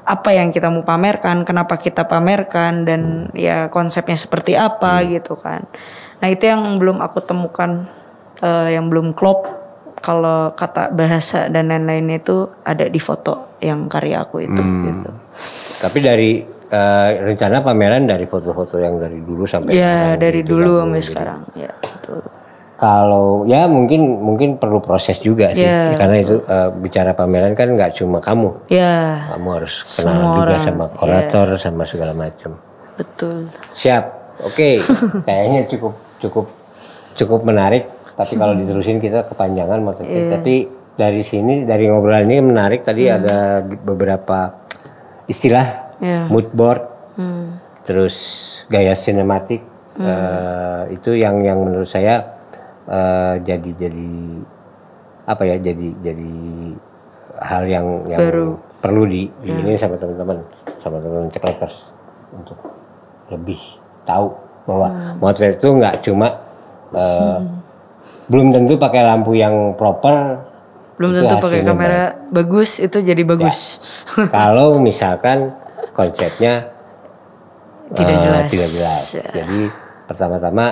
apa 0.06 0.30
yang 0.30 0.54
kita 0.54 0.70
mau 0.70 0.86
pamerkan 0.86 1.42
kenapa 1.42 1.74
kita 1.74 2.06
pamerkan 2.06 2.86
dan 2.86 3.02
ya 3.34 3.66
konsepnya 3.66 4.14
seperti 4.14 4.54
apa 4.54 5.02
gitu 5.02 5.34
kan. 5.34 5.66
Nah 6.22 6.28
itu 6.30 6.46
yang 6.46 6.78
belum 6.78 7.02
aku 7.02 7.18
temukan 7.26 7.90
eh, 8.38 8.78
yang 8.78 8.86
belum 8.86 9.18
klop. 9.18 9.66
Kalau 9.96 10.54
kata 10.54 10.94
bahasa 10.94 11.50
dan 11.50 11.66
lain-lainnya 11.66 12.22
itu 12.22 12.46
ada 12.62 12.86
di 12.86 13.00
foto 13.02 13.58
yang 13.58 13.90
karya 13.90 14.22
aku 14.22 14.38
itu 14.38 14.62
gitu. 14.62 15.10
Tapi 15.82 15.98
dari 15.98 16.55
eh, 16.68 17.10
rencana 17.22 17.60
pameran 17.60 18.04
dari 18.04 18.24
foto-foto 18.24 18.76
yang 18.76 18.98
dari 18.98 19.18
dulu 19.20 19.44
sampai 19.44 19.72
ya 19.72 20.14
sekarang 20.14 20.20
dari 20.20 20.40
gitu 20.42 20.50
dulu 20.52 20.70
ya. 20.70 20.80
sampai 20.82 21.02
sekarang 21.02 21.40
ya 21.54 21.72
betul 21.74 22.20
Kalau 22.76 23.48
ya 23.48 23.64
mungkin 23.64 24.20
mungkin 24.20 24.60
perlu 24.60 24.84
proses 24.84 25.16
juga 25.24 25.48
sih. 25.56 25.64
Ya, 25.64 25.96
Karena 25.96 26.20
itu 26.20 26.44
eh, 26.44 26.68
bicara 26.76 27.16
pameran 27.16 27.56
kan 27.56 27.72
nggak 27.72 27.96
cuma 27.96 28.20
kamu. 28.20 28.68
ya 28.68 29.24
Kamu 29.32 29.48
harus 29.56 29.80
Semua 29.88 30.12
kenal 30.12 30.20
juga 30.20 30.44
orang, 30.44 30.60
sama 30.60 30.84
kurator 30.92 31.46
sama 31.56 31.82
segala 31.88 32.12
macam. 32.12 32.60
betul 33.00 33.48
Siap. 33.72 34.04
Oke. 34.44 34.84
Kayaknya 35.26 35.64
cukup 35.72 35.96
cukup 36.20 36.46
cukup 37.16 37.40
menarik. 37.48 37.88
Tapi 38.12 38.36
kalau 38.36 38.52
diterusin 38.52 39.00
kita 39.00 39.24
kepanjangan 39.24 39.80
maksudnya. 39.80 40.36
Tapi 40.36 40.54
dari 40.92 41.24
sini 41.24 41.64
dari 41.64 41.88
ngobrolan 41.88 42.28
ini 42.28 42.44
menarik. 42.44 42.84
Tadi 42.84 43.08
ada 43.08 43.64
beberapa 43.64 44.52
istilah 45.24 45.85
ya 45.98 46.28
mood 46.28 46.48
board, 46.52 46.82
Hmm. 47.16 47.56
terus 47.82 48.16
gaya 48.68 48.92
sinematik. 48.92 49.62
eh, 49.96 50.92
itu 50.92 51.16
yang 51.16 51.40
yang 51.40 51.56
menurut 51.56 51.88
saya 51.88 52.20
eh, 52.84 53.34
jadi 53.40 53.70
jadi 53.80 54.10
apa 55.24 55.42
ya 55.42 55.56
jadi 55.56 55.88
jadi 56.04 56.32
hal 57.40 57.64
yang 57.64 58.04
yang 58.04 58.20
perlu 58.78 59.08
di, 59.08 59.24
di 59.40 59.48
ini 59.48 59.72
sama 59.74 59.96
teman-teman 59.96 60.36
sama 60.78 61.00
teman-teman 61.00 61.32
ceklekers 61.32 61.88
untuk 62.28 62.60
lebih 63.32 63.56
tahu 64.04 64.36
bahwa 64.68 64.88
motret 65.16 65.56
itu 65.56 65.68
nggak 65.72 66.04
cuma 66.04 66.28
eh, 66.92 67.40
belum 68.28 68.52
tentu 68.52 68.76
pakai 68.76 69.00
lampu 69.00 69.32
yang 69.32 69.72
proper 69.80 70.44
belum 71.00 71.12
tentu 71.16 71.34
pakai 71.40 71.60
kamera 71.64 72.20
bagus 72.28 72.80
itu 72.80 73.00
jadi 73.00 73.24
bagus. 73.24 73.58
Kalau 74.28 74.76
misalkan 74.76 75.56
konsepnya 75.96 76.76
Tidak 77.86 78.04
eh, 78.04 78.20
jelas. 78.20 78.44
tidak 78.50 78.68
jelas. 78.68 79.02
Ya. 79.14 79.26
Jadi 79.40 79.60
pertama-tama 80.04 80.64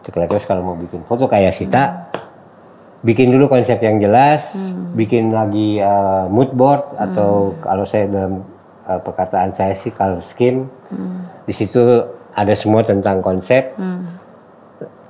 ceklekers 0.00 0.48
kalau 0.48 0.62
mau 0.64 0.74
bikin 0.74 1.04
foto 1.04 1.26
kayak 1.26 1.52
Sita, 1.52 2.08
bikin 3.02 3.28
dulu 3.28 3.46
konsep 3.46 3.76
yang 3.78 3.98
jelas, 3.98 4.54
Hmm. 4.56 4.96
bikin 4.96 5.30
lagi 5.30 5.76
eh, 5.78 6.24
mood 6.26 6.54
board 6.54 6.96
atau 6.96 7.52
kalau 7.60 7.84
saya 7.84 8.06
dalam 8.06 8.40
eh, 8.86 8.96
perkataan 8.96 9.50
saya 9.50 9.74
sih 9.74 9.90
color 9.90 10.22
scheme. 10.22 10.70
Hmm. 10.88 11.26
Di 11.42 11.52
situ 11.52 11.82
ada 12.32 12.54
semua 12.54 12.80
tentang 12.80 13.18
konsep. 13.20 13.74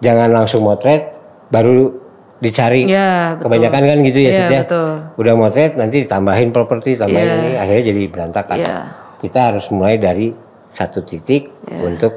Jangan 0.01 0.33
langsung 0.33 0.65
motret, 0.65 1.13
baru 1.53 1.93
dicari. 2.41 2.89
Ya, 2.89 3.37
betul. 3.37 3.53
Kebanyakan 3.53 3.83
kan 3.85 3.99
gitu 4.01 4.21
ya, 4.25 4.33
ya. 4.49 4.65
betul. 4.65 4.91
Udah 5.21 5.35
motret 5.37 5.77
nanti 5.77 6.09
tambahin 6.09 6.57
properti, 6.57 6.97
tambahin 6.97 7.29
Iya. 7.29 7.37
ini, 7.37 7.51
akhirnya 7.61 7.85
jadi 7.85 8.03
berantakan. 8.09 8.59
Iya. 8.65 8.79
Kita 9.21 9.53
harus 9.53 9.69
mulai 9.71 9.97
dari 9.97 10.33
satu 10.71 11.05
titik 11.05 11.51
untuk 11.69 12.13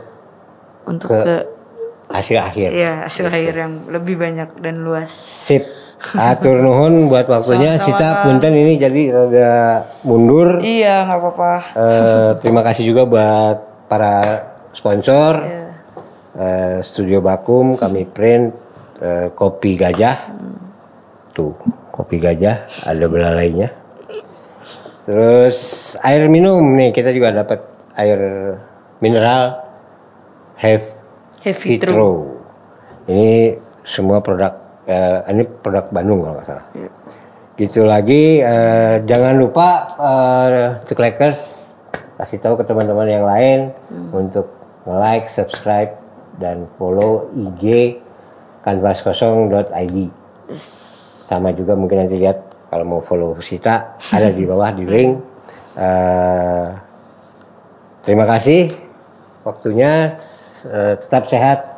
untuk 0.83 1.09
Ke- 1.09 1.23
ke, 1.23 1.35
hasil 2.09 2.37
akhir. 2.37 2.69
ya 2.71 3.07
hasil 3.07 3.27
akhir 3.27 3.53
yang 3.55 3.73
lebih 3.89 4.15
banyak 4.15 4.49
dan 4.59 4.83
luas 4.83 5.11
Sip. 5.11 5.63
Atur 6.13 6.59
nuhun 6.59 7.07
buat 7.07 7.23
waktunya. 7.25 7.79
Sita 7.79 8.27
punten 8.27 8.51
ini 8.51 8.75
jadi 8.75 9.01
rada 9.09 9.51
mundur. 10.03 10.59
iya 10.59 11.07
nggak 11.07 11.15
apa-apa 11.17 11.53
Eh, 11.73 12.29
terima 12.43 12.59
kasih 12.59 12.83
juga 12.85 13.07
buat 13.07 13.57
para 13.87 14.15
sponsor. 14.75 15.39
Iya. 15.39 15.63
Eh, 16.33 16.77
Studio 16.83 17.23
Bakum, 17.23 17.79
kami 17.79 18.03
print 18.03 18.51
eh, 18.99 19.31
kopi 19.31 19.79
gajah. 19.79 20.33
Tuh, 21.31 21.55
kopi 21.89 22.19
gajah 22.19 22.67
ada 22.83 23.05
belalainya. 23.07 23.71
Terus 25.03 25.57
air 25.99 26.31
minum 26.31 26.63
nih 26.63 26.95
kita 26.95 27.11
juga 27.11 27.35
dapat 27.35 27.59
air 27.99 28.19
mineral 29.03 29.67
Have 30.63 30.87
Heavy 31.43 31.75
Hitro. 31.75 32.39
Ini 33.11 33.59
semua 33.83 34.23
produk 34.23 34.55
eh, 34.87 35.27
ini 35.35 35.43
produk 35.43 35.91
Bandung 35.91 36.23
kalau 36.23 36.39
nggak 36.39 36.47
salah. 36.47 36.65
Gitu 37.59 37.83
lagi 37.83 38.39
eh, 38.39 39.03
jangan 39.03 39.35
lupa 39.35 39.67
eh, 39.99 40.65
Ceklekers 40.87 41.67
kasih 42.15 42.39
tahu 42.39 42.55
ke 42.55 42.63
teman-teman 42.63 43.07
yang 43.09 43.25
lain 43.27 43.59
untuk 44.15 44.47
like, 44.87 45.27
subscribe 45.27 45.99
dan 46.39 46.67
follow 46.79 47.27
IG 47.35 47.99
kanvaskosong.id. 48.63 49.97
Sama 51.27 51.51
juga 51.51 51.75
mungkin 51.75 52.07
nanti 52.07 52.19
lihat 52.19 52.52
kalau 52.73 52.85
mau 52.89 53.01
follow 53.05 53.37
Sita 53.37 54.01
ada 54.09 54.33
di 54.33 54.49
bawah 54.49 54.73
di 54.73 54.89
link. 54.89 55.13
Eh, 55.77 56.67
terima 58.01 58.25
kasih 58.25 58.73
waktunya 59.45 60.17
Eh, 60.63 60.95
tetap 60.95 61.27
sehat. 61.27 61.75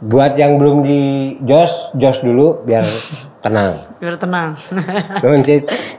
Buat 0.00 0.38
yang 0.38 0.56
belum 0.62 0.86
di 0.86 1.36
jos, 1.42 1.92
jos 1.98 2.22
dulu 2.22 2.62
biar 2.62 2.86
tenang. 3.42 3.74
biar 3.98 4.14
tenang 4.14 4.54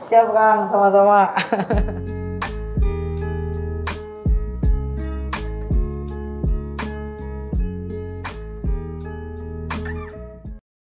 siap 0.00 0.32
kang 0.32 0.64
sama-sama 0.64 1.36